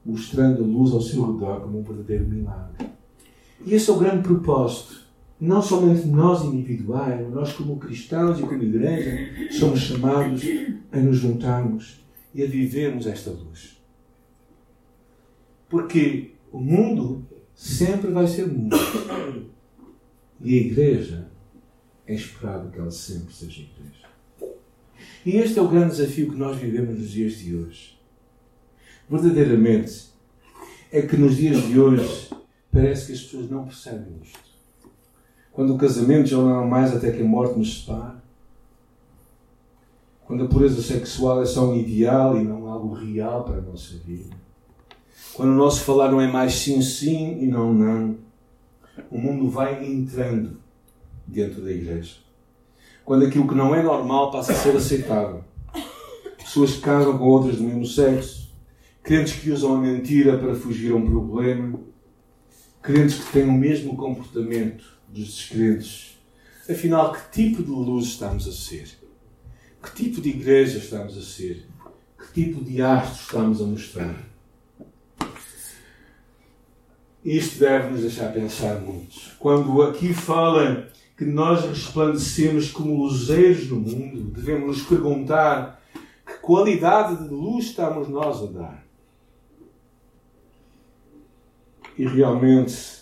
mostrando 0.04 0.64
luz 0.64 0.92
ao 0.92 1.02
seu 1.02 1.34
redor 1.34 1.62
como 1.62 1.80
um 1.80 1.84
verdadeiro 1.84 2.26
milagre. 2.26 2.90
E 3.66 3.74
esse 3.74 3.90
é 3.90 3.94
o 3.94 4.00
grande 4.00 4.24
propósito 4.24 5.10
não 5.40 5.62
somente 5.62 6.06
nós 6.06 6.44
individuais, 6.44 7.32
nós 7.32 7.54
como 7.54 7.78
cristãos 7.78 8.40
e 8.40 8.42
como 8.42 8.62
igreja, 8.62 9.50
somos 9.52 9.80
chamados 9.80 10.44
a 10.92 10.98
nos 10.98 11.18
juntarmos 11.18 11.99
e 12.34 12.44
a 12.44 12.48
vivermos 12.48 13.08
esta 13.08 13.32
luz. 13.32 13.82
Porque 15.68 16.32
o 16.52 16.60
mundo 16.60 17.28
sempre 17.54 18.12
vai 18.12 18.28
ser 18.28 18.48
mundo. 18.48 18.76
E 20.42 20.58
a 20.58 20.62
igreja 20.62 21.30
é 22.08 22.14
esperado 22.14 22.72
que 22.72 22.80
ela 22.80 22.92
sempre 22.92 23.34
seja 23.34 23.62
igreja. 23.62 24.10
E 25.26 25.36
este 25.38 25.60
é 25.60 25.62
o 25.62 25.68
grande 25.68 25.98
desafio 25.98 26.32
que 26.32 26.38
nós 26.38 26.58
vivemos 26.58 26.98
nos 26.98 27.10
dias 27.12 27.38
de 27.38 27.56
hoje. 27.56 28.00
Verdadeiramente, 29.10 30.10
é 30.92 31.02
que 31.02 31.18
nos 31.18 31.36
dias 31.36 31.62
de 31.64 31.80
hoje 31.80 32.30
parece 32.72 33.08
que 33.08 33.14
as 33.14 33.22
pessoas 33.22 33.50
não 33.50 33.66
percebem 33.66 34.14
isto. 34.24 34.40
Quando 35.52 35.76
o 35.76 35.78
casamento 35.78 36.30
já 36.30 36.38
não 36.38 36.64
é 36.64 36.68
mais 36.68 36.96
até 36.96 37.12
que 37.12 37.22
a 37.22 37.26
morte 37.26 37.58
nos 37.58 37.82
separe. 37.82 38.19
Quando 40.30 40.44
a 40.44 40.48
pureza 40.48 40.80
sexual 40.84 41.42
é 41.42 41.46
só 41.48 41.72
um 41.72 41.76
ideal 41.76 42.40
e 42.40 42.44
não 42.44 42.68
algo 42.68 42.94
real 42.94 43.44
para 43.44 43.58
a 43.58 43.62
nossa 43.62 43.98
vida. 43.98 44.30
Quando 45.34 45.50
o 45.50 45.56
nosso 45.56 45.82
falar 45.82 46.12
não 46.12 46.22
é 46.22 46.28
mais 46.28 46.54
sim, 46.54 46.84
sim 46.84 47.40
e 47.42 47.48
não, 47.48 47.74
não. 47.74 48.16
O 49.10 49.18
mundo 49.18 49.50
vai 49.50 49.84
entrando 49.84 50.60
dentro 51.26 51.64
da 51.64 51.72
igreja. 51.72 52.18
Quando 53.04 53.26
aquilo 53.26 53.48
que 53.48 53.56
não 53.56 53.74
é 53.74 53.82
normal 53.82 54.30
passa 54.30 54.52
a 54.52 54.56
ser 54.56 54.76
aceitável. 54.76 55.44
Pessoas 56.38 56.74
que 56.74 56.82
casam 56.82 57.18
com 57.18 57.26
outras 57.26 57.56
do 57.56 57.64
mesmo 57.64 57.88
sexo. 57.88 58.52
Crentes 59.02 59.34
que 59.34 59.50
usam 59.50 59.78
a 59.78 59.80
mentira 59.80 60.38
para 60.38 60.54
fugir 60.54 60.92
a 60.92 60.96
um 60.96 61.10
problema. 61.10 61.80
Crentes 62.84 63.16
que 63.16 63.32
têm 63.32 63.50
o 63.50 63.52
mesmo 63.52 63.98
comportamento 63.98 64.86
dos 65.08 65.26
descrentes. 65.26 66.20
Afinal, 66.70 67.14
que 67.14 67.32
tipo 67.32 67.64
de 67.64 67.72
luz 67.72 68.06
estamos 68.06 68.48
a 68.48 68.52
ser? 68.52 68.99
Que 69.82 69.92
tipo 69.92 70.22
de 70.22 70.30
igreja 70.30 70.78
estamos 70.78 71.18
a 71.18 71.22
ser? 71.22 71.66
Que 72.18 72.34
tipo 72.34 72.64
de 72.64 72.82
astro 72.82 73.22
estamos 73.22 73.62
a 73.62 73.66
mostrar? 73.66 74.30
Isto 77.24 77.60
deve 77.60 77.92
nos 77.92 78.02
deixar 78.02 78.34
pensar 78.34 78.80
muito. 78.80 79.38
Quando 79.40 79.82
aqui 79.84 80.14
fala 80.14 80.90
que 81.18 81.26
nós 81.26 81.66
resplandecemos 81.66 82.72
como 82.72 83.04
luzeiros 83.04 83.70
no 83.70 83.78
mundo, 83.78 84.32
devemos 84.32 84.78
nos 84.78 84.88
perguntar 84.88 85.82
que 86.26 86.34
qualidade 86.36 87.24
de 87.24 87.30
luz 87.30 87.66
estamos 87.66 88.08
nós 88.08 88.42
a 88.42 88.46
dar. 88.46 88.86
E 91.98 92.06
realmente 92.06 93.00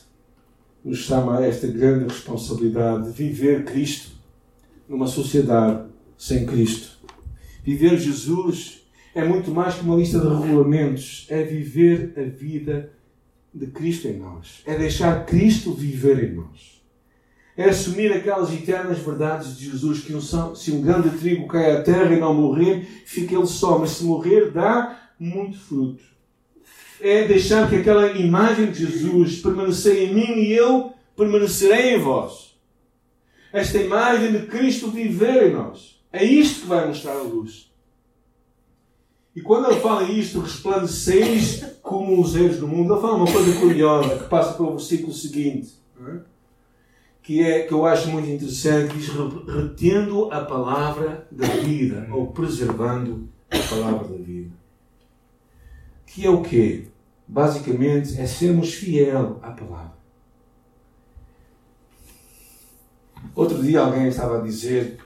nos 0.84 1.00
chama 1.00 1.38
a 1.38 1.46
esta 1.46 1.68
grande 1.68 2.06
responsabilidade 2.06 3.06
de 3.06 3.12
viver 3.12 3.66
Cristo 3.66 4.12
numa 4.90 5.06
sociedade 5.06 5.88
sem 6.17 6.45
Cristo. 6.45 6.97
Viver 7.63 7.97
Jesus 7.97 8.82
é 9.13 9.23
muito 9.23 9.51
mais 9.51 9.75
que 9.75 9.82
uma 9.82 9.95
lista 9.95 10.19
de 10.19 10.27
regulamentos, 10.27 11.25
é 11.30 11.43
viver 11.43 12.13
a 12.17 12.23
vida 12.23 12.93
de 13.53 13.67
Cristo 13.67 14.08
em 14.08 14.17
nós, 14.17 14.62
é 14.65 14.77
deixar 14.77 15.25
Cristo 15.25 15.73
viver 15.73 16.23
em 16.23 16.36
nós. 16.36 16.77
É 17.56 17.69
assumir 17.69 18.13
aquelas 18.13 18.53
eternas 18.53 18.99
verdades 18.99 19.58
de 19.58 19.65
Jesus 19.65 20.01
que 20.01 20.13
se 20.56 20.71
um 20.71 20.82
grande 20.82 21.10
trigo 21.17 21.47
cai 21.47 21.75
à 21.75 21.82
terra 21.82 22.13
e 22.13 22.19
não 22.19 22.34
morrer, 22.36 22.88
fica 23.03 23.34
ele 23.34 23.47
só, 23.47 23.80
mas 23.80 23.91
se 23.91 24.03
morrer, 24.03 24.51
dá 24.51 25.10
muito 25.19 25.58
fruto. 25.58 26.03
É 27.01 27.27
deixar 27.27 27.67
que 27.67 27.77
aquela 27.77 28.12
imagem 28.12 28.71
de 28.71 28.86
Jesus 28.86 29.39
permanecer 29.41 30.03
em 30.03 30.13
mim 30.13 30.34
e 30.43 30.53
eu 30.53 30.93
permanecerei 31.15 31.95
em 31.95 31.99
vós. 31.99 32.56
Esta 33.51 33.80
imagem 33.80 34.34
de 34.34 34.45
Cristo 34.45 34.91
viver 34.91 35.47
em 35.47 35.53
nós. 35.53 35.96
É 36.12 36.24
isto 36.24 36.62
que 36.62 36.67
vai 36.67 36.88
mostrar 36.88 37.13
a 37.13 37.22
luz. 37.22 37.72
E 39.36 39.41
quando 39.41 39.70
ele 39.70 39.80
fala 39.80 40.04
isto, 40.04 40.39
resplandeceis 40.39 41.63
como 41.84 42.20
os 42.20 42.36
erros 42.36 42.58
do 42.58 42.67
mundo, 42.67 42.93
ele 42.93 43.02
fala 43.02 43.17
uma 43.17 43.32
coisa 43.32 43.60
curiosa 43.60 44.17
que 44.17 44.30
passa 44.30 44.54
pelo 44.54 44.72
versículo 44.72 45.13
seguinte, 45.13 45.76
é? 46.02 46.20
que 47.22 47.43
é 47.43 47.62
que 47.62 47.72
eu 47.72 47.86
acho 47.86 48.10
muito 48.10 48.28
interessante, 48.28 48.98
diz 48.98 49.10
retendo 49.10 50.32
a 50.32 50.43
palavra 50.43 51.28
da 51.30 51.46
vida, 51.46 52.08
ou 52.12 52.32
preservando 52.32 53.30
a 53.52 53.60
palavra 53.70 54.08
da 54.08 54.17
vida. 54.17 54.50
Que 56.08 56.26
é 56.26 56.30
o 56.32 56.41
quê? 56.41 56.88
Basicamente 57.28 58.20
é 58.20 58.26
sermos 58.26 58.74
fiel 58.74 59.39
à 59.43 59.52
palavra. 59.52 59.98
Outro 63.36 63.62
dia 63.62 63.82
alguém 63.82 64.08
estava 64.08 64.39
a 64.39 64.41
dizer 64.41 64.98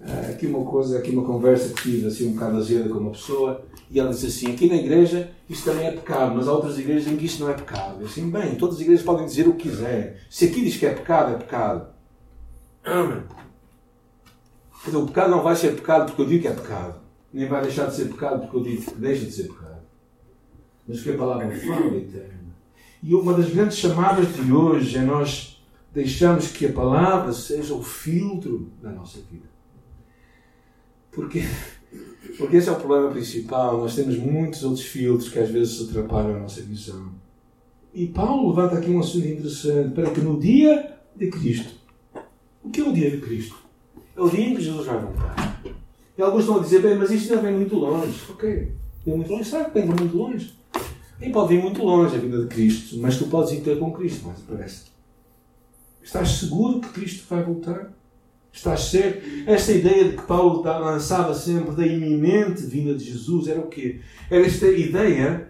uh, 0.00 0.30
aqui 0.30 0.46
uma 0.46 0.64
coisa, 0.64 0.98
aqui 0.98 1.10
uma 1.10 1.24
conversa 1.24 1.74
que 1.74 1.82
tive 1.82 2.06
assim 2.06 2.28
um 2.28 2.32
bocado 2.32 2.58
azeda 2.58 2.88
com 2.88 2.98
uma 2.98 3.10
pessoa 3.12 3.64
e 3.90 3.98
ela 3.98 4.10
disse 4.10 4.26
assim, 4.26 4.52
aqui 4.52 4.68
na 4.68 4.76
igreja 4.76 5.30
isto 5.48 5.70
também 5.70 5.86
é 5.86 5.92
pecado, 5.92 6.34
mas 6.36 6.46
há 6.46 6.52
outras 6.52 6.78
igrejas 6.78 7.10
em 7.10 7.16
que 7.16 7.24
isto 7.24 7.42
não 7.42 7.50
é 7.50 7.54
pecado. 7.54 8.00
Eu 8.00 8.06
assim, 8.06 8.30
bem, 8.30 8.54
todas 8.54 8.76
as 8.76 8.80
igrejas 8.82 9.04
podem 9.04 9.26
dizer 9.26 9.48
o 9.48 9.54
que 9.54 9.68
quiserem. 9.68 10.14
Se 10.28 10.44
aqui 10.46 10.60
diz 10.62 10.76
que 10.76 10.86
é 10.86 10.92
pecado, 10.92 11.34
é 11.34 11.36
pecado. 11.38 11.88
Dizer, 14.84 14.96
o 14.96 15.06
pecado 15.06 15.30
não 15.30 15.42
vai 15.42 15.56
ser 15.56 15.74
pecado 15.74 16.06
porque 16.06 16.22
eu 16.22 16.26
digo 16.26 16.42
que 16.42 16.48
é 16.48 16.52
pecado. 16.52 17.00
Nem 17.32 17.48
vai 17.48 17.62
deixar 17.62 17.86
de 17.86 17.96
ser 17.96 18.06
pecado 18.06 18.40
porque 18.40 18.56
eu 18.56 18.62
digo 18.62 18.90
que 18.90 18.94
deixa 18.94 19.24
de 19.24 19.32
ser 19.32 19.48
pecado. 19.48 19.82
Mas 20.86 21.02
que 21.02 21.10
a 21.10 21.18
palavra 21.18 21.50
fala 21.50 21.96
eterna. 21.96 22.38
E 23.02 23.14
uma 23.14 23.34
das 23.34 23.50
grandes 23.50 23.76
chamadas 23.76 24.34
de 24.34 24.52
hoje 24.52 24.96
é 24.96 25.02
nós 25.02 25.62
deixamos 25.92 26.48
que 26.48 26.66
a 26.66 26.72
palavra 26.72 27.32
seja 27.32 27.74
o 27.74 27.82
filtro 27.82 28.70
da 28.82 28.90
nossa 28.90 29.18
vida. 29.30 29.46
Porque, 31.18 31.42
porque 32.36 32.58
esse 32.58 32.68
é 32.68 32.72
o 32.72 32.76
problema 32.76 33.10
principal. 33.10 33.78
Nós 33.78 33.96
temos 33.96 34.16
muitos 34.16 34.62
outros 34.62 34.86
filtros 34.86 35.28
que 35.28 35.40
às 35.40 35.50
vezes 35.50 35.88
atrapalham 35.88 36.36
a 36.36 36.38
nossa 36.38 36.62
visão. 36.62 37.10
E 37.92 38.06
Paulo 38.06 38.50
levanta 38.50 38.78
aqui 38.78 38.88
um 38.88 39.00
assunto 39.00 39.26
interessante 39.26 39.92
para 39.94 40.10
que 40.10 40.20
no 40.20 40.38
dia 40.38 40.96
de 41.16 41.28
Cristo, 41.28 41.74
o 42.62 42.70
que 42.70 42.80
é 42.80 42.84
o 42.84 42.92
dia 42.92 43.10
de 43.10 43.16
Cristo? 43.20 43.56
É 44.16 44.20
o 44.20 44.28
dia 44.28 44.48
em 44.48 44.54
que 44.54 44.62
Jesus 44.62 44.86
vai 44.86 45.00
voltar. 45.00 45.60
E 46.16 46.22
alguns 46.22 46.42
estão 46.42 46.58
a 46.58 46.62
dizer, 46.62 46.82
bem, 46.82 46.96
mas 46.96 47.10
isto 47.10 47.34
já 47.34 47.40
vem 47.40 47.54
muito 47.54 47.74
longe. 47.74 48.20
Ok, 48.30 48.72
vem 49.04 49.16
muito 49.16 49.32
longe, 49.32 49.50
sabe 49.50 49.72
que 49.72 49.80
vem 49.80 49.86
muito 49.86 50.16
longe. 50.16 50.56
Nem 51.18 51.32
pode 51.32 51.54
ir 51.54 51.60
muito 51.60 51.82
longe 51.82 52.14
a 52.14 52.18
vida 52.20 52.42
de 52.42 52.46
Cristo, 52.46 52.96
mas 52.98 53.18
tu 53.18 53.26
podes 53.26 53.50
ir 53.54 53.62
ter 53.62 53.76
com 53.80 53.90
Cristo, 53.90 54.28
mas 54.28 54.38
parece. 54.42 54.84
Estás 56.00 56.28
seguro 56.28 56.80
que 56.80 56.90
Cristo 56.90 57.26
vai 57.28 57.42
voltar? 57.42 57.97
Estás 58.58 58.86
certo? 58.86 59.24
Esta 59.46 59.70
ideia 59.70 60.08
de 60.08 60.16
que 60.16 60.22
Paulo 60.22 60.62
lançava 60.64 61.32
sempre 61.32 61.76
da 61.76 61.86
iminente 61.86 62.62
vinda 62.62 62.92
de 62.92 63.04
Jesus 63.04 63.46
era 63.46 63.60
o 63.60 63.68
quê? 63.68 64.00
Era 64.28 64.44
esta 64.44 64.66
ideia 64.66 65.48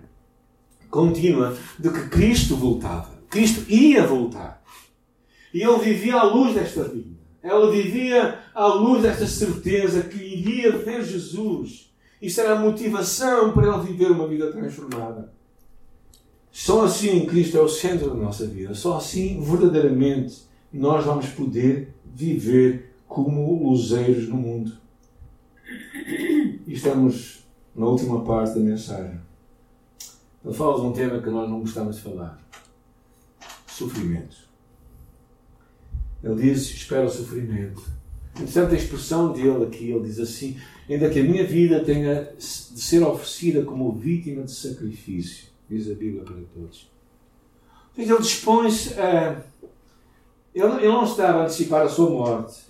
contínua 0.91 1.57
de 1.79 1.89
que 1.89 2.09
Cristo 2.11 2.55
voltava. 2.55 3.19
Cristo 3.31 3.65
ia 3.67 4.07
voltar. 4.07 4.63
E 5.55 5.63
ele 5.63 5.79
vivia 5.79 6.17
à 6.17 6.25
luz 6.25 6.55
desta 6.55 6.85
vinda. 6.85 7.17
Ela 7.43 7.71
vivia 7.71 8.41
à 8.55 8.67
luz 8.67 9.01
desta 9.01 9.27
certeza 9.27 10.03
que 10.03 10.23
iria 10.23 10.77
ver 10.77 11.03
Jesus. 11.03 11.91
Isso 12.21 12.43
era 12.43 12.59
a 12.59 12.61
motivação 12.61 13.53
para 13.53 13.75
ele 13.75 13.87
viver 13.87 14.11
uma 14.11 14.29
vida 14.29 14.53
transformada. 14.53 15.33
Só 16.53 16.85
assim 16.85 17.25
Cristo 17.25 17.57
é 17.57 17.63
o 17.63 17.69
centro 17.71 18.11
da 18.11 18.17
nossa 18.17 18.47
vida. 18.47 18.75
Só 18.75 18.99
assim, 18.99 19.43
verdadeiramente, 19.43 20.43
nós 20.71 21.07
vamos 21.07 21.29
poder 21.29 21.95
viver 22.05 22.88
como 23.09 23.71
luzeiros 23.71 24.29
no 24.29 24.37
mundo. 24.37 24.73
E 26.67 26.73
estamos 26.73 27.45
na 27.75 27.87
última 27.87 28.25
parte 28.25 28.55
da 28.55 28.61
mensagem. 28.61 29.19
Ele 30.45 30.55
fala 30.55 30.81
de 30.81 30.87
um 30.87 30.93
tema 30.93 31.21
que 31.21 31.31
nós 31.31 31.49
não 31.49 31.61
gostamos 31.61 31.97
de 31.97 32.03
falar: 32.03 32.39
sofrimento. 33.67 34.37
Ele 36.23 36.43
diz: 36.43 36.71
espera 36.71 37.07
o 37.07 37.11
sofrimento. 37.11 37.83
Interessante 38.35 38.75
a 38.75 38.79
expressão 38.79 39.33
dele 39.33 39.65
aqui. 39.65 39.91
Ele 39.91 40.05
diz 40.05 40.21
assim: 40.21 40.59
ainda 40.89 41.11
que 41.11 41.19
a 41.19 41.25
minha 41.25 41.47
vida 41.47 41.83
tenha 41.83 42.33
de 42.37 42.45
ser 42.45 43.03
oferecida 43.03 43.65
como 43.65 43.93
vítima 43.93 44.45
de 44.45 44.53
sacrifício, 44.53 45.49
diz 45.69 45.91
a 45.91 45.95
Bíblia 45.95 46.23
para 46.23 46.37
todos. 46.55 46.89
Ele 47.97 48.17
dispõe-se 48.19 48.95
a 49.01 49.43
ele, 50.55 50.89
não 50.89 51.05
está 51.05 51.31
a 51.31 51.43
antecipar 51.43 51.83
a 51.83 51.89
sua 51.89 52.11
morte. 52.11 52.63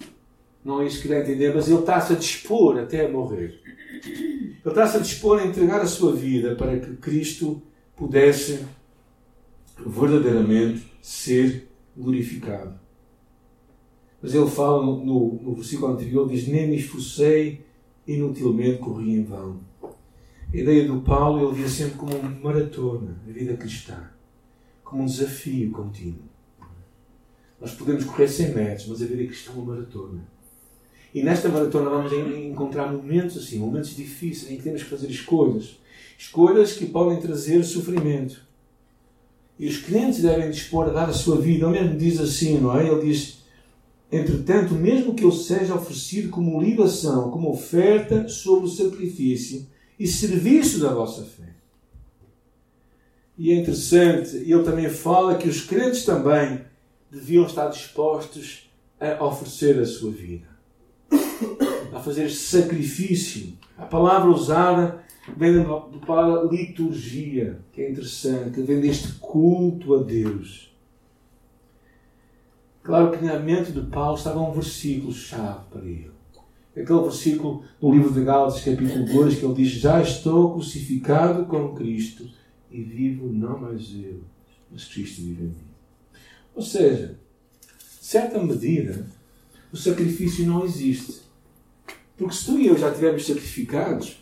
Não 0.69 0.83
é 0.83 0.87
isso 0.87 1.01
que 1.01 1.09
quer 1.09 1.23
entender, 1.23 1.55
mas 1.55 1.67
ele 1.67 1.79
está-se 1.79 2.13
a 2.13 2.17
dispor 2.17 2.79
até 2.79 3.07
a 3.07 3.11
morrer. 3.11 3.59
Ele 4.05 4.61
está-se 4.67 4.99
a 4.99 5.01
dispor 5.01 5.41
a 5.41 5.47
entregar 5.47 5.81
a 5.81 5.87
sua 5.87 6.15
vida 6.15 6.55
para 6.57 6.79
que 6.79 6.95
Cristo 6.97 7.63
pudesse 7.97 8.67
verdadeiramente 9.79 10.83
ser 11.01 11.71
glorificado. 11.97 12.79
Mas 14.21 14.35
ele 14.35 14.51
fala 14.51 14.85
no, 14.85 15.03
no, 15.03 15.41
no 15.43 15.55
versículo 15.55 15.91
anterior, 15.91 16.29
diz, 16.29 16.47
nem 16.47 16.69
me 16.69 16.77
esforcei, 16.77 17.65
inutilmente 18.07 18.77
corri 18.77 19.13
em 19.13 19.25
vão. 19.25 19.61
A 20.53 20.55
ideia 20.55 20.87
do 20.87 21.01
Paulo 21.01 21.49
ele 21.49 21.61
via 21.61 21.69
sempre 21.69 21.97
como 21.97 22.15
uma 22.15 22.29
maratona, 22.29 23.17
a 23.27 23.33
vida 23.33 23.57
cristã, 23.57 24.11
como 24.85 25.03
um 25.03 25.07
desafio 25.07 25.71
contínuo. 25.71 26.29
Nós 27.59 27.73
podemos 27.73 28.05
correr 28.05 28.29
100 28.29 28.55
metros, 28.55 28.87
mas 28.89 29.01
a 29.01 29.07
vida 29.07 29.25
cristã 29.25 29.53
é 29.53 29.55
uma 29.55 29.75
maratona. 29.75 30.38
E 31.15 31.23
nesta 31.23 31.49
maratona 31.49 31.89
vamos 31.89 32.13
encontrar 32.13 32.93
momentos 32.93 33.37
assim, 33.37 33.59
momentos 33.59 33.97
difíceis, 33.97 34.51
em 34.51 34.57
que 34.57 34.63
temos 34.63 34.83
que 34.83 34.91
fazer 34.91 35.09
escolhas. 35.09 35.79
Escolhas 36.19 36.73
que 36.73 36.87
podem 36.87 37.21
trazer 37.21 37.65
sofrimento. 37.65 38.47
E 39.59 39.67
os 39.67 39.79
crentes 39.79 40.23
devem 40.23 40.51
dispor 40.51 40.89
a 40.89 40.93
dar 40.93 41.09
a 41.09 41.13
sua 41.13 41.41
vida. 41.41 41.67
Ele 41.67 41.81
mesmo 41.81 41.99
diz 41.99 42.21
assim, 42.21 42.59
não 42.59 42.79
é? 42.79 42.87
Ele 42.87 43.07
diz: 43.07 43.39
Entretanto, 44.11 44.75
mesmo 44.75 45.15
que 45.15 45.25
eu 45.25 45.33
seja 45.33 45.75
oferecido 45.75 46.31
como 46.31 46.61
libação, 46.61 47.31
como 47.31 47.51
oferta 47.51 48.29
sobre 48.29 48.67
o 48.67 48.71
sacrifício 48.71 49.67
e 49.99 50.07
serviço 50.07 50.81
da 50.81 50.93
vossa 50.95 51.25
fé. 51.25 51.55
E 53.37 53.53
é 53.53 53.55
interessante, 53.55 54.37
ele 54.37 54.63
também 54.63 54.89
fala 54.89 55.37
que 55.37 55.49
os 55.49 55.61
crentes 55.61 56.05
também 56.05 56.65
deviam 57.11 57.47
estar 57.47 57.69
dispostos 57.69 58.69
a 58.99 59.25
oferecer 59.25 59.79
a 59.79 59.87
sua 59.87 60.11
vida, 60.11 60.48
fazer 62.09 62.31
sacrifício. 62.31 63.53
A 63.77 63.85
palavra 63.85 64.31
usada 64.31 65.05
vem 65.37 65.63
da 65.63 65.65
palavra 66.07 66.49
liturgia, 66.51 67.61
que 67.73 67.83
é 67.83 67.91
interessante, 67.91 68.63
vem 68.63 68.81
deste 68.81 69.13
culto 69.15 69.95
a 69.95 70.03
Deus. 70.03 70.73
Claro 72.83 73.11
que 73.11 73.23
na 73.23 73.39
mente 73.39 73.73
de 73.73 73.83
Paulo 73.83 74.17
estava 74.17 74.41
um 74.41 74.53
versículo-chave 74.53 75.67
para 75.71 75.85
ele. 75.85 76.11
Aquele 76.75 77.03
versículo 77.03 77.65
do 77.81 77.93
livro 77.93 78.13
de 78.13 78.25
Gálatas, 78.25 78.65
capítulo 78.65 79.05
2, 79.05 79.39
que 79.39 79.45
ele 79.45 79.55
diz: 79.55 79.73
Já 79.73 80.01
estou 80.01 80.55
crucificado 80.55 81.45
com 81.45 81.75
Cristo 81.75 82.27
e 82.71 82.83
vivo 82.83 83.31
não 83.31 83.59
mais 83.59 83.93
eu, 83.93 84.23
mas 84.71 84.85
Cristo 84.85 85.23
vive 85.23 85.43
em 85.43 85.47
mim. 85.49 85.57
Ou 86.55 86.63
seja, 86.63 87.19
certa 87.79 88.43
medida, 88.43 89.07
o 89.73 89.77
sacrifício 89.77 90.47
não 90.47 90.65
existe. 90.65 91.28
Porque 92.19 92.35
se 92.35 92.47
tu 92.47 92.59
e 92.59 92.67
eu 92.67 92.77
já 92.77 92.89
estivermos 92.89 93.25
sacrificados, 93.25 94.19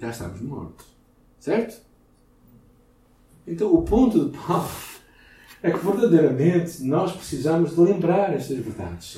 já 0.00 0.10
estamos 0.10 0.40
mortos. 0.40 0.86
Certo? 1.40 1.82
Então, 3.44 3.74
o 3.74 3.82
ponto 3.82 4.30
de 4.30 4.38
Paulo 4.38 4.70
é 5.60 5.72
que 5.72 5.84
verdadeiramente 5.84 6.84
nós 6.84 7.10
precisamos 7.12 7.74
de 7.74 7.80
lembrar 7.80 8.32
estas 8.32 8.58
verdades. 8.58 9.16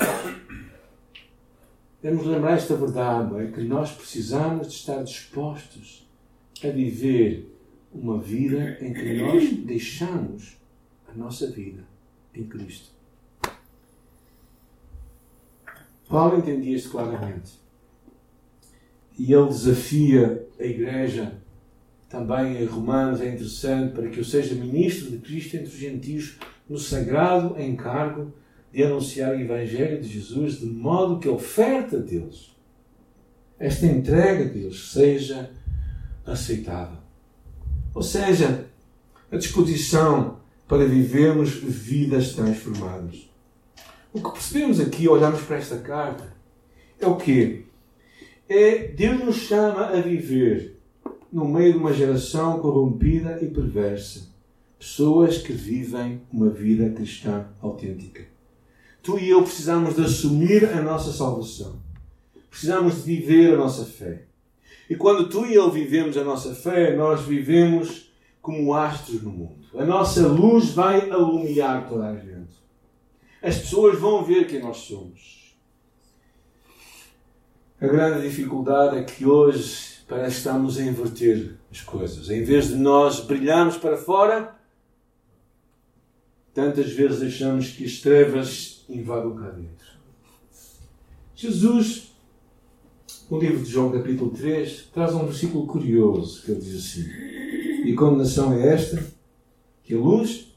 Temos 2.00 2.24
de 2.24 2.30
lembrar 2.30 2.52
esta 2.52 2.74
verdade, 2.74 3.36
é 3.36 3.50
que 3.50 3.62
nós 3.62 3.92
precisamos 3.92 4.68
de 4.68 4.74
estar 4.74 5.02
dispostos 5.02 6.08
a 6.62 6.68
viver 6.68 7.54
uma 7.92 8.18
vida 8.18 8.78
em 8.80 8.94
que 8.94 9.22
nós 9.22 9.50
deixamos 9.58 10.56
a 11.06 11.14
nossa 11.14 11.50
vida 11.50 11.84
em 12.34 12.44
Cristo. 12.44 12.93
Paulo 16.14 16.38
entendia 16.38 16.76
isto 16.76 16.90
claramente. 16.90 17.58
E 19.18 19.32
ele 19.32 19.48
desafia 19.48 20.46
a 20.60 20.64
igreja, 20.64 21.40
também 22.08 22.62
em 22.62 22.64
Romanos, 22.66 23.20
é 23.20 23.26
interessante, 23.26 23.92
para 23.92 24.08
que 24.08 24.18
eu 24.18 24.24
seja 24.24 24.54
ministro 24.54 25.10
de 25.10 25.18
Cristo 25.18 25.56
entre 25.56 25.70
os 25.70 25.76
gentios 25.76 26.38
no 26.70 26.78
sagrado 26.78 27.60
encargo 27.60 28.32
de 28.72 28.84
anunciar 28.84 29.32
o 29.32 29.40
Evangelho 29.40 30.00
de 30.00 30.06
Jesus, 30.06 30.60
de 30.60 30.66
modo 30.66 31.18
que 31.18 31.26
a 31.26 31.32
oferta 31.32 31.98
deles, 31.98 32.54
esta 33.58 33.84
entrega 33.84 34.44
deles, 34.44 34.92
seja 34.92 35.50
aceitável. 36.24 36.98
Ou 37.92 38.04
seja, 38.04 38.66
a 39.32 39.36
disposição 39.36 40.38
para 40.68 40.86
vivermos 40.86 41.50
vidas 41.50 42.34
transformadas. 42.34 43.33
O 44.14 44.22
que 44.22 44.30
percebemos 44.30 44.78
aqui, 44.78 45.08
olhamos 45.08 45.42
para 45.42 45.56
esta 45.56 45.76
carta, 45.78 46.32
é 47.00 47.06
o 47.06 47.16
quê? 47.16 47.64
É 48.48 48.86
Deus 48.86 49.24
nos 49.24 49.34
chama 49.34 49.86
a 49.86 50.00
viver 50.00 50.80
no 51.32 51.48
meio 51.48 51.72
de 51.72 51.78
uma 51.80 51.92
geração 51.92 52.60
corrompida 52.60 53.40
e 53.42 53.48
perversa. 53.48 54.28
Pessoas 54.78 55.38
que 55.38 55.52
vivem 55.52 56.22
uma 56.32 56.48
vida 56.48 56.90
cristã 56.90 57.48
autêntica. 57.60 58.24
Tu 59.02 59.18
e 59.18 59.30
eu 59.30 59.42
precisamos 59.42 59.96
de 59.96 60.04
assumir 60.04 60.64
a 60.66 60.80
nossa 60.80 61.10
salvação. 61.10 61.82
Precisamos 62.48 62.94
de 62.94 63.16
viver 63.16 63.54
a 63.54 63.56
nossa 63.56 63.84
fé. 63.84 64.26
E 64.88 64.94
quando 64.94 65.28
tu 65.28 65.44
e 65.44 65.54
eu 65.54 65.72
vivemos 65.72 66.16
a 66.16 66.22
nossa 66.22 66.54
fé, 66.54 66.94
nós 66.94 67.22
vivemos 67.22 68.12
como 68.40 68.74
astros 68.74 69.24
no 69.24 69.30
mundo. 69.30 69.64
A 69.76 69.84
nossa 69.84 70.28
luz 70.28 70.70
vai 70.70 71.10
alumiar 71.10 71.88
toda 71.88 72.10
a 72.10 72.14
gente. 72.14 72.33
As 73.44 73.58
pessoas 73.58 74.00
vão 74.00 74.24
ver 74.24 74.46
quem 74.46 74.58
nós 74.58 74.78
somos. 74.78 75.54
A 77.78 77.86
grande 77.86 78.26
dificuldade 78.26 78.96
é 78.96 79.02
que 79.02 79.26
hoje 79.26 79.98
parece 80.08 80.30
que 80.30 80.38
estamos 80.38 80.78
a 80.78 80.82
inverter 80.82 81.58
as 81.70 81.82
coisas. 81.82 82.30
Em 82.30 82.42
vez 82.42 82.68
de 82.68 82.76
nós 82.76 83.20
brilharmos 83.20 83.76
para 83.76 83.98
fora, 83.98 84.58
tantas 86.54 86.90
vezes 86.92 87.20
deixamos 87.20 87.68
que 87.68 87.84
as 87.84 87.98
trevas 87.98 88.82
invadam 88.88 89.36
cá 89.36 89.50
dentro. 89.50 89.92
Jesus, 91.36 92.14
no 93.28 93.38
livro 93.38 93.62
de 93.62 93.70
João, 93.70 93.92
capítulo 93.92 94.30
3, 94.30 94.88
traz 94.90 95.14
um 95.14 95.26
versículo 95.26 95.66
curioso 95.66 96.42
que 96.42 96.50
ele 96.50 96.60
diz 96.60 96.76
assim: 96.76 97.06
E 97.84 97.92
a 97.92 97.96
condenação 97.96 98.54
é 98.54 98.68
esta, 98.68 99.04
que 99.82 99.92
a 99.92 99.98
luz 99.98 100.56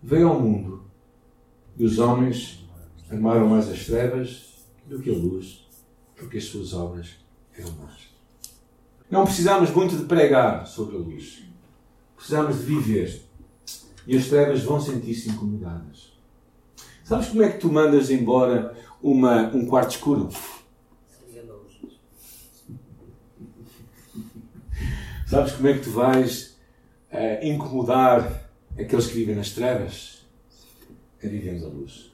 veio 0.00 0.28
ao 0.28 0.40
mundo 0.40 0.81
e 1.76 1.84
os 1.84 1.98
homens 1.98 2.64
amaram 3.10 3.48
mais 3.48 3.68
as 3.68 3.84
trevas 3.84 4.52
do 4.86 5.00
que 5.00 5.10
a 5.10 5.14
luz 5.14 5.62
porque 6.22 6.38
as 6.38 6.44
suas 6.44 6.72
obras 6.72 7.16
eram 7.58 7.72
más. 7.72 8.12
Não 9.10 9.24
precisamos 9.24 9.70
muito 9.70 9.96
de 9.96 10.04
pregar 10.04 10.66
sobre 10.66 10.96
a 10.96 10.98
luz. 10.98 11.42
Precisamos 12.14 12.58
de 12.58 12.62
viver. 12.62 13.22
E 14.06 14.16
as 14.16 14.26
trevas 14.26 14.62
vão 14.62 14.80
sentir-se 14.80 15.28
incomodadas. 15.30 16.12
Sabes 17.04 17.28
como 17.28 17.42
é 17.42 17.50
que 17.50 17.58
tu 17.58 17.70
mandas 17.70 18.10
embora 18.10 18.74
uma, 19.02 19.48
um 19.48 19.66
quarto 19.66 19.90
escuro? 19.90 20.28
Sabes 25.26 25.52
como 25.52 25.68
é 25.68 25.74
que 25.74 25.80
tu 25.80 25.90
vais 25.90 26.56
uh, 27.12 27.44
incomodar 27.44 28.48
aqueles 28.78 29.08
que 29.08 29.14
vivem 29.14 29.34
nas 29.34 29.50
trevas? 29.50 30.21
É 31.22 31.28
vivendo 31.28 31.66
a 31.66 31.68
luz. 31.68 32.12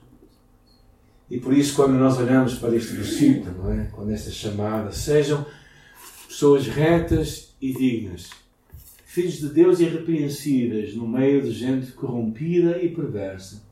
E 1.31 1.39
por 1.39 1.53
isso, 1.53 1.75
quando 1.75 1.95
nós 1.95 2.19
olhamos 2.19 2.55
para 2.55 2.75
este 2.75 2.95
versículo, 2.95 3.65
não 3.65 3.73
é? 3.73 3.85
quando 3.93 4.11
esta 4.13 4.31
chamada, 4.31 4.93
sejam 4.93 5.45
pessoas 6.27 6.67
retas 6.67 7.55
e 7.61 7.73
dignas, 7.73 8.31
filhos 9.05 9.39
de 9.39 9.49
Deus 9.49 9.81
irrepreensíveis 9.81 10.95
no 10.95 11.07
meio 11.07 11.43
de 11.43 11.51
gente 11.51 11.93
corrompida 11.93 12.83
e 12.83 12.89
perversa, 12.89 13.63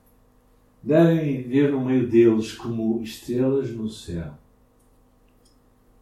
devem 0.83 1.43
viver 1.43 1.73
no 1.73 1.85
meio 1.85 2.09
deles 2.09 2.53
como 2.53 3.03
estrelas 3.03 3.71
no 3.71 3.89
céu, 3.89 4.35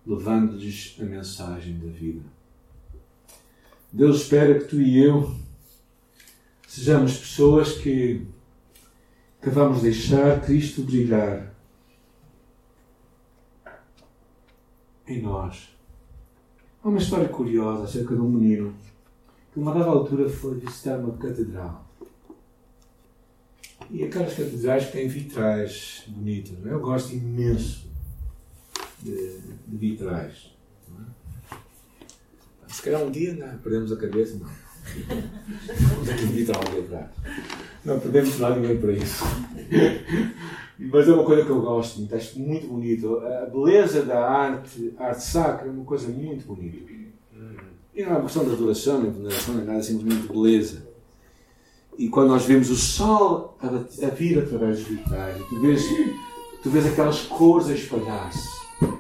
levando-lhes 0.07 0.97
a 1.01 1.05
mensagem 1.05 1.79
da 1.79 1.87
vida. 1.87 2.23
Deus 3.93 4.23
espera 4.23 4.59
que 4.59 4.65
tu 4.65 4.81
e 4.81 4.99
eu 4.99 5.35
sejamos 6.67 7.17
pessoas 7.17 7.73
que 7.75 8.27
que 9.45 9.51
vamos 9.51 9.83
deixar 9.83 10.41
Cristo 10.41 10.83
brilhar 10.85 11.55
em 15.07 15.21
nós. 15.21 15.77
Há 16.83 16.89
uma 16.89 16.97
história 16.97 17.29
curiosa 17.29 17.85
acerca 17.85 18.15
de 18.15 18.23
um 18.23 18.31
menino 18.31 18.75
que, 19.53 19.61
uma 19.61 19.75
dada 19.75 19.91
altura, 19.91 20.31
foi 20.31 20.59
visitar 20.59 20.99
uma 20.99 21.15
catedral. 21.19 21.87
E 23.91 24.03
aquelas 24.03 24.33
catedrais 24.33 24.91
têm 24.91 25.09
vitrais 25.09 26.05
bonitos. 26.07 26.67
É? 26.67 26.73
Eu 26.73 26.81
gosto 26.81 27.13
imenso 27.13 27.87
de, 29.03 29.41
de 29.69 29.77
vitrais. 29.77 30.57
É? 31.51 32.73
Se 32.73 32.81
calhar 32.81 33.03
um 33.03 33.11
dia 33.11 33.35
não, 33.35 33.59
perdemos 33.59 33.93
a 33.93 33.97
cabeça, 33.99 34.39
não. 34.39 34.64
Vitral 36.33 36.65
de 36.65 36.81
vitrais. 36.81 37.11
Não 37.85 38.01
podemos 38.01 38.39
dar 38.39 38.57
ninguém 38.57 38.79
para 38.79 38.93
isso. 38.93 39.25
Mas 40.79 41.09
é 41.09 41.13
uma 41.13 41.25
coisa 41.25 41.45
que 41.45 41.51
eu 41.51 41.61
gosto 41.61 41.99
muito, 41.99 42.15
acho 42.15 42.39
muito 42.39 42.67
bonito. 42.67 43.19
A 43.19 43.47
beleza 43.47 44.03
da 44.03 44.29
arte, 44.29 44.93
a 44.99 45.07
arte 45.07 45.23
sacra, 45.23 45.69
é 45.69 45.71
uma 45.71 45.85
coisa 45.85 46.09
muito 46.09 46.47
bonita. 46.47 46.93
E 47.95 48.03
não 48.03 48.11
é 48.11 48.13
uma 48.15 48.23
questão 48.23 48.45
de 48.45 48.53
adoração, 48.53 49.01
nem 49.01 49.13
veneração, 49.13 49.55
nem 49.55 49.65
nada, 49.65 49.79
é 49.79 49.83
simplesmente 49.83 50.27
beleza. 50.33 50.83
E 51.97 52.09
quando 52.09 52.29
nós 52.29 52.45
vemos 52.45 52.71
o 52.71 52.77
sol 52.77 53.57
a, 53.63 54.09
vir 54.09 54.39
através 54.39 54.79
dos 54.79 54.89
vitrais, 54.89 55.37
tu 55.49 55.61
vês, 55.61 55.85
tu 56.63 56.71
vês 56.71 56.87
aquelas 56.87 57.23
cores 57.23 57.69
a 57.69 57.75
espalhar-se. 57.75 58.49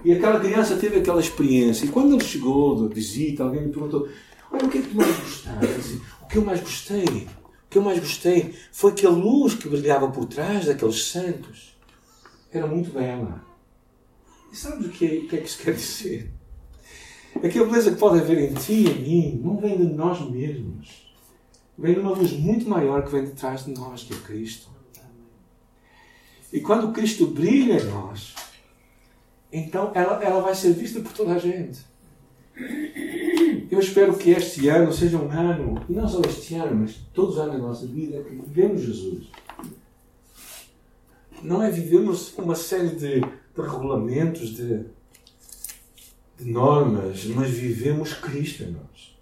E 0.04 0.12
aquela 0.12 0.38
criança 0.38 0.76
teve 0.76 0.98
aquela 0.98 1.20
experiência. 1.20 1.86
E 1.86 1.88
quando 1.88 2.14
ele 2.14 2.24
chegou 2.24 2.86
da 2.86 2.94
visita, 2.94 3.42
alguém 3.42 3.62
me 3.62 3.72
perguntou: 3.72 4.08
Olha, 4.54 4.66
o 4.66 4.70
que 4.70 4.78
é 4.78 4.82
que 4.82 4.88
tu 4.88 4.96
mais 4.96 5.16
gostaste? 5.18 5.66
Assim, 5.66 6.00
que 6.30 6.38
eu 6.38 6.44
mais 6.44 6.60
gostei, 6.60 7.04
o 7.04 7.68
que 7.68 7.78
eu 7.78 7.82
mais 7.82 7.98
gostei 7.98 8.54
foi 8.70 8.92
que 8.92 9.04
a 9.04 9.10
luz 9.10 9.54
que 9.54 9.68
brilhava 9.68 10.08
por 10.12 10.26
trás 10.26 10.66
daqueles 10.66 11.06
santos 11.06 11.76
era 12.52 12.64
muito 12.64 12.92
bela. 12.92 13.44
E 14.52 14.56
sabes 14.56 14.86
o 14.86 14.90
que 14.90 15.04
é, 15.04 15.18
o 15.24 15.28
que, 15.28 15.36
é 15.36 15.40
que 15.40 15.48
isso 15.48 15.58
quer 15.60 15.74
dizer? 15.74 16.30
É 17.42 17.48
que 17.48 17.58
a 17.58 17.64
beleza 17.64 17.90
que 17.90 17.98
pode 17.98 18.20
haver 18.20 18.48
em 18.48 18.54
ti 18.54 18.84
e 18.84 18.88
em 18.88 19.02
mim 19.02 19.40
não 19.42 19.56
vem 19.56 19.76
de 19.76 19.92
nós 19.92 20.20
mesmos. 20.30 21.12
Vem 21.76 21.94
de 21.94 22.00
uma 22.00 22.12
luz 22.12 22.30
muito 22.30 22.68
maior 22.68 23.04
que 23.04 23.10
vem 23.10 23.24
de 23.24 23.32
trás 23.32 23.64
de 23.64 23.72
nós, 23.72 24.04
que 24.04 24.14
é 24.14 24.16
Cristo. 24.18 24.68
E 26.52 26.60
quando 26.60 26.92
Cristo 26.92 27.26
brilha 27.26 27.82
em 27.82 27.86
nós, 27.86 28.36
então 29.52 29.90
ela, 29.94 30.22
ela 30.22 30.40
vai 30.40 30.54
ser 30.54 30.72
vista 30.72 31.00
por 31.00 31.12
toda 31.12 31.34
a 31.34 31.38
gente. 31.38 31.80
Eu 33.70 33.78
espero 33.78 34.16
que 34.16 34.30
este 34.30 34.68
ano 34.68 34.92
seja 34.92 35.18
um 35.18 35.30
ano, 35.30 35.84
e 35.88 35.92
não 35.92 36.08
só 36.08 36.20
este 36.22 36.54
ano, 36.54 36.80
mas 36.80 36.96
todos 37.12 37.34
os 37.34 37.40
anos 37.40 37.54
da 37.54 37.58
nossa 37.58 37.86
vida, 37.86 38.22
que 38.22 38.34
vivemos 38.34 38.82
Jesus. 38.82 39.28
Não 41.42 41.62
é 41.62 41.70
vivermos 41.70 42.36
uma 42.38 42.54
série 42.54 42.90
de, 42.90 43.20
de 43.20 43.60
regulamentos, 43.60 44.50
de, 44.54 44.84
de 46.38 46.50
normas, 46.50 47.24
mas 47.26 47.50
vivemos 47.50 48.14
Cristo 48.14 48.64
em 48.64 48.70
nós. 48.72 49.14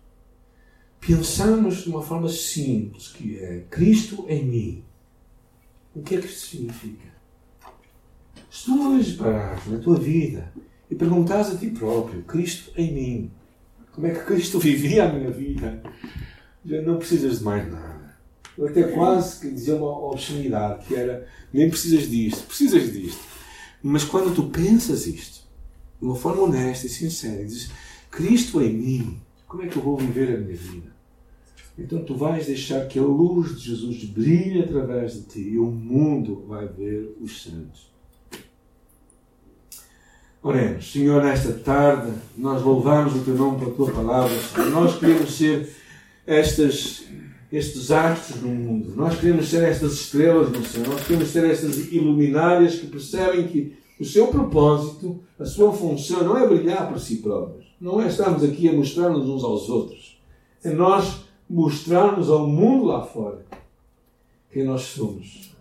Pensamos 1.00 1.82
de 1.82 1.88
uma 1.88 2.02
forma 2.02 2.28
simples, 2.28 3.08
que 3.08 3.38
é 3.38 3.64
Cristo 3.68 4.24
em 4.28 4.44
mim. 4.44 4.84
O 5.94 6.02
que 6.02 6.14
é 6.14 6.20
que 6.20 6.26
isto 6.26 6.46
significa? 6.46 7.12
Se 8.48 8.66
tu 8.66 8.88
hoje 8.88 9.16
parares 9.16 9.66
na 9.66 9.78
tua 9.78 9.98
vida 9.98 10.52
e 10.88 10.94
perguntares 10.94 11.48
a 11.48 11.56
ti 11.56 11.70
próprio, 11.70 12.22
Cristo 12.22 12.70
em 12.76 12.92
mim, 12.92 13.30
como 13.92 14.06
é 14.06 14.10
que 14.10 14.24
Cristo 14.24 14.58
vivia 14.58 15.04
a 15.04 15.12
minha 15.12 15.30
vida, 15.30 15.82
já 16.64 16.80
não 16.82 16.98
precisas 16.98 17.38
de 17.38 17.44
mais 17.44 17.70
nada. 17.70 18.16
Eu 18.56 18.66
até 18.66 18.82
quase 18.84 19.40
que 19.40 19.50
dizia 19.50 19.76
uma 19.76 20.10
obscenidade, 20.10 20.86
que 20.86 20.94
era, 20.94 21.26
nem 21.52 21.68
precisas 21.68 22.08
disto, 22.08 22.46
precisas 22.46 22.92
disto. 22.92 23.20
Mas 23.82 24.04
quando 24.04 24.34
tu 24.34 24.44
pensas 24.44 25.06
isto, 25.06 25.46
de 26.00 26.06
uma 26.06 26.14
forma 26.14 26.42
honesta 26.42 26.86
e 26.86 26.90
sincera, 26.90 27.42
e 27.42 27.46
dizes, 27.46 27.70
Cristo 28.10 28.60
em 28.60 28.72
mim, 28.72 29.20
como 29.46 29.62
é 29.62 29.68
que 29.68 29.76
eu 29.76 29.82
vou 29.82 29.96
viver 29.96 30.34
a 30.34 30.40
minha 30.40 30.56
vida? 30.56 30.92
Então 31.78 32.04
tu 32.04 32.14
vais 32.14 32.46
deixar 32.46 32.86
que 32.86 32.98
a 32.98 33.02
luz 33.02 33.58
de 33.58 33.70
Jesus 33.70 34.04
brilhe 34.04 34.62
através 34.62 35.14
de 35.14 35.22
ti 35.22 35.40
e 35.40 35.58
o 35.58 35.66
mundo 35.66 36.44
vai 36.46 36.66
ver 36.66 37.16
os 37.20 37.42
santos. 37.42 37.91
Oremos, 40.44 40.90
Senhor, 40.90 41.22
nesta 41.22 41.52
tarde 41.52 42.12
nós 42.36 42.62
louvamos 42.62 43.14
o 43.14 43.20
Teu 43.20 43.36
nome 43.36 43.60
pela 43.60 43.74
Tua 43.74 43.92
palavra. 43.92 44.36
Senhor. 44.36 44.70
Nós 44.70 44.98
queremos 44.98 45.32
ser 45.36 45.72
estas, 46.26 47.04
estes 47.52 47.92
astros 47.92 48.42
no 48.42 48.48
mundo. 48.48 48.92
Nós 48.96 49.20
queremos 49.20 49.48
ser 49.48 49.62
estas 49.62 49.92
estrelas 49.92 50.50
no 50.50 50.64
céu. 50.64 50.82
Nós 50.84 51.06
queremos 51.06 51.28
ser 51.28 51.44
estas 51.48 51.92
iluminárias 51.92 52.74
que 52.74 52.88
percebem 52.88 53.46
que 53.46 53.76
o 54.00 54.04
seu 54.04 54.26
propósito, 54.26 55.22
a 55.38 55.44
sua 55.44 55.72
função 55.72 56.24
não 56.24 56.36
é 56.36 56.44
brilhar 56.44 56.88
por 56.88 56.98
si 56.98 57.18
próprios. 57.18 57.66
Não 57.80 58.02
é 58.02 58.08
estarmos 58.08 58.42
aqui 58.42 58.68
a 58.68 58.72
mostrar-nos 58.72 59.28
uns 59.28 59.44
aos 59.44 59.68
outros. 59.68 60.20
É 60.64 60.72
nós 60.72 61.20
mostrarmos 61.48 62.28
ao 62.28 62.48
mundo 62.48 62.86
lá 62.86 63.02
fora 63.02 63.46
quem 64.50 64.64
nós 64.64 64.82
somos. 64.82 65.54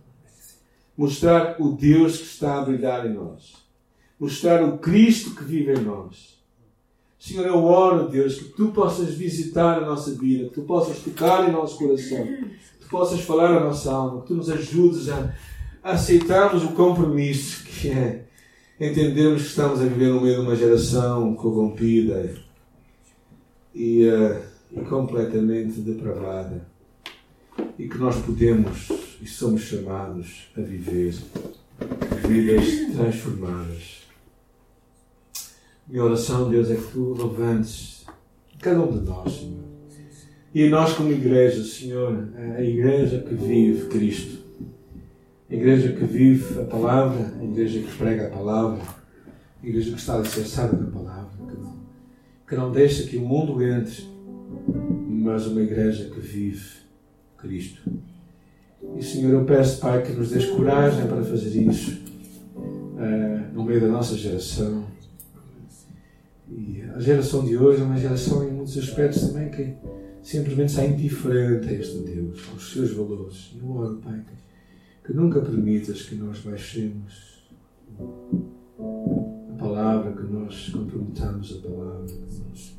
Mostrar 0.98 1.58
o 1.60 1.70
Deus 1.74 2.17
que 2.17 2.24
está 2.24 2.58
a 2.58 2.65
brilhar 2.65 3.06
em 3.06 3.13
nós 3.13 3.61
mostrar 4.21 4.63
o 4.63 4.77
Cristo 4.77 5.31
que 5.31 5.43
vive 5.43 5.73
em 5.73 5.84
nós. 5.84 6.39
Senhor, 7.19 7.47
eu 7.47 7.63
oro, 7.63 8.07
Deus, 8.07 8.36
que 8.36 8.49
tu 8.49 8.67
possas 8.67 9.15
visitar 9.15 9.79
a 9.79 9.86
nossa 9.86 10.12
vida, 10.12 10.47
que 10.47 10.53
tu 10.53 10.62
possas 10.62 10.99
tocar 10.99 11.49
em 11.49 11.51
nosso 11.51 11.79
coração, 11.79 12.23
que 12.23 12.79
tu 12.81 12.88
possas 12.88 13.21
falar 13.21 13.57
a 13.57 13.60
nossa 13.60 13.91
alma, 13.91 14.21
que 14.21 14.27
tu 14.27 14.36
nos 14.36 14.49
ajudes 14.49 15.10
a, 15.10 15.34
aceitarmos 15.84 16.63
o 16.63 16.73
compromisso 16.73 17.63
que 17.63 17.89
é 17.89 18.25
entendermos 18.79 19.41
que 19.41 19.47
estamos 19.49 19.81
a 19.81 19.86
viver 19.86 20.10
no 20.10 20.21
meio 20.21 20.36
de 20.36 20.41
uma 20.41 20.55
geração 20.55 21.34
corrompida 21.36 22.36
e, 23.73 24.07
uh, 24.07 24.39
e 24.71 24.81
completamente 24.81 25.79
depravada 25.79 26.67
e 27.77 27.88
que 27.88 27.97
nós 27.97 28.17
podemos 28.17 28.88
e 29.21 29.27
somos 29.27 29.62
chamados 29.62 30.47
a 30.55 30.62
viver 30.62 31.15
vidas 32.27 32.95
transformadas. 32.95 34.00
Minha 35.88 36.04
oração, 36.04 36.50
Deus, 36.50 36.70
é 36.70 36.76
que 36.76 36.91
tu 36.91 37.13
levantes 37.13 38.06
cada 38.60 38.82
um 38.82 38.91
de 38.91 39.06
nós, 39.06 39.34
Senhor. 39.34 39.62
E 40.54 40.70
nós, 40.70 40.94
como 40.94 41.12
igreja, 41.12 41.63
Senhor, 41.63 42.30
a 42.58 42.62
igreja 42.62 43.20
que 43.20 43.34
vive 43.34 43.88
Cristo, 43.88 44.39
a 45.50 45.54
igreja 45.54 45.94
que 45.94 46.06
vive 46.06 46.60
a 46.60 46.65
palavra, 46.65 47.34
a 47.39 47.44
igreja 47.44 47.80
que 47.80 47.98
prega 47.98 48.28
a 48.28 48.30
palavra, 48.30 48.82
a 49.62 49.67
igreja 49.67 49.91
que 49.91 49.98
está 49.98 50.15
alicerçada 50.15 50.78
na 50.78 50.91
palavra, 50.91 51.32
que 51.48 51.58
não, 51.58 51.76
que 52.48 52.56
não 52.56 52.72
deixa 52.72 53.08
que 53.08 53.17
o 53.17 53.22
mundo 53.22 53.62
entre, 53.63 54.06
mas 55.08 55.48
uma 55.48 55.62
igreja 55.62 56.10
que 56.10 56.20
vive 56.20 56.82
Cristo. 57.38 57.82
E, 58.98 59.04
Senhor, 59.04 59.32
eu 59.32 59.46
peço, 59.46 59.80
Pai, 59.80 60.04
que 60.04 60.12
nos 60.12 60.30
dês 60.30 60.46
coragem 60.46 61.08
para 61.08 61.24
fazer 61.24 61.62
isso 61.62 62.02
uh, 62.56 63.54
no 63.54 63.63
meio 63.63 63.80
da 63.82 63.88
nossa 63.88 64.15
geração 64.15 64.86
e 66.51 66.81
a 66.93 66.99
geração 66.99 67.45
de 67.45 67.55
hoje 67.55 67.81
é 67.81 67.85
uma 67.85 67.97
geração, 67.97 68.43
em 68.47 68.51
muitos 68.51 68.77
aspectos, 68.77 69.27
também 69.27 69.49
que 69.49 69.73
simplesmente 70.21 70.69
está 70.69 70.85
indiferente 70.85 71.69
a 71.69 71.73
este 71.73 71.99
Deus, 71.99 72.41
aos 72.51 72.73
seus 72.73 72.91
valores. 72.91 73.55
Eu 73.57 73.71
oro, 73.71 73.97
Pai, 74.03 74.21
que, 75.05 75.13
nunca 75.13 75.39
permitas 75.39 76.01
que 76.01 76.15
nós 76.15 76.39
baixemos 76.39 77.49
a 79.49 79.53
palavra, 79.57 80.11
que 80.11 80.31
nós 80.31 80.69
comprometamos 80.69 81.57
a 81.57 81.67
palavra, 81.67 82.05
que 82.05 82.39
nós, 82.49 82.77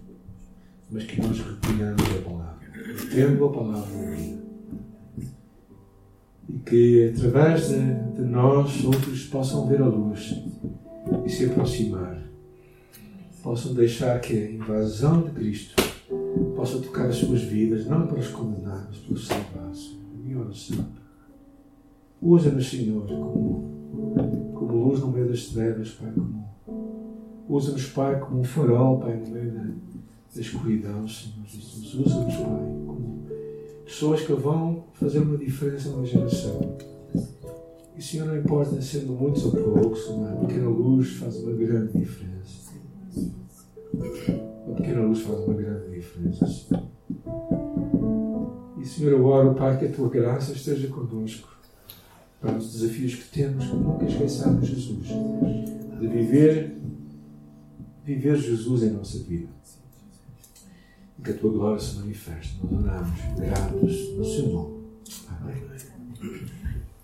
mas 0.90 1.04
que 1.04 1.20
nós 1.22 1.38
retenhamos 1.40 2.02
a 2.02 2.28
palavra, 2.28 2.68
tendo 3.10 3.44
a 3.46 3.52
palavra 3.52 4.10
vida. 4.10 4.42
E 6.48 6.58
que 6.58 7.14
através 7.16 7.68
de, 7.68 8.16
de 8.16 8.22
nós 8.22 8.84
outros 8.84 9.24
possam 9.28 9.66
ver 9.66 9.80
a 9.80 9.86
luz 9.86 10.34
e 11.24 11.30
se 11.30 11.46
aproximar 11.46 12.31
possam 13.42 13.74
deixar 13.74 14.20
que 14.20 14.32
a 14.32 14.50
invasão 14.52 15.22
de 15.22 15.30
Cristo 15.32 15.74
possa 16.54 16.78
tocar 16.78 17.08
as 17.08 17.16
suas 17.16 17.42
vidas, 17.42 17.86
não 17.86 18.06
para 18.06 18.18
os 18.18 18.28
condenar, 18.28 18.86
mas 18.88 18.98
para 18.98 19.14
os 19.14 19.26
salvar. 19.26 19.72
Minha 20.24 20.38
oração. 20.38 20.86
Usa-nos, 22.20 22.70
Senhor, 22.70 23.04
como, 23.04 24.54
como 24.54 24.88
luz 24.88 25.00
no 25.00 25.08
meio 25.08 25.28
das 25.28 25.46
trevas, 25.46 25.90
Pai. 25.90 26.12
Como, 26.12 26.48
usa-nos, 27.48 27.86
Pai, 27.86 28.20
como 28.20 28.40
um 28.40 28.44
farol, 28.44 29.00
Pai, 29.00 29.16
no 29.16 29.28
meio 29.28 29.50
da, 29.50 29.62
da 29.62 30.40
escuridão, 30.40 31.08
Senhor 31.08 31.44
Jesus. 31.44 31.94
Usa-nos, 31.94 32.36
Pai, 32.36 32.72
como 32.86 33.26
pessoas 33.84 34.22
que 34.22 34.32
vão 34.32 34.84
fazer 34.92 35.18
uma 35.18 35.36
diferença 35.36 35.90
numa 35.90 36.06
geração. 36.06 36.76
E, 37.96 38.00
Senhor, 38.00 38.26
não 38.26 38.38
importa 38.38 38.80
sendo 38.80 39.12
muitos 39.12 39.44
ou 39.44 39.50
poucos, 39.50 40.06
uma 40.06 40.28
pequena 40.46 40.68
luz 40.68 41.14
faz 41.14 41.36
uma 41.38 41.52
grande 41.52 41.98
diferença. 41.98 42.61
Uma 44.66 44.76
pequena 44.76 45.02
luz 45.02 45.20
faz 45.20 45.38
uma 45.40 45.54
grande 45.54 45.90
diferença. 45.90 46.46
E 48.78 48.86
Senhor, 48.86 49.12
eu 49.12 49.24
oro, 49.24 49.54
Pai, 49.54 49.78
que 49.78 49.86
a 49.86 49.92
tua 49.92 50.08
graça 50.08 50.52
esteja 50.52 50.88
connosco 50.88 51.48
para 52.40 52.56
os 52.56 52.72
desafios 52.72 53.14
que 53.14 53.28
temos, 53.30 53.64
que 53.66 53.76
nunca 53.76 54.04
esqueçamos 54.04 54.66
Jesus, 54.66 55.06
de 56.00 56.06
viver, 56.08 56.76
viver 58.04 58.36
Jesus 58.36 58.82
em 58.82 58.90
nossa 58.90 59.18
vida. 59.20 59.48
E 61.18 61.22
que 61.22 61.30
a 61.30 61.36
tua 61.36 61.52
glória 61.52 61.78
se 61.78 61.96
manifeste. 61.96 62.58
Nós 62.60 62.72
oramos, 62.72 63.20
gratos 63.36 64.14
no 64.16 64.24
seu 64.24 64.48
nome. 64.48 64.82
Amém. 65.28 66.61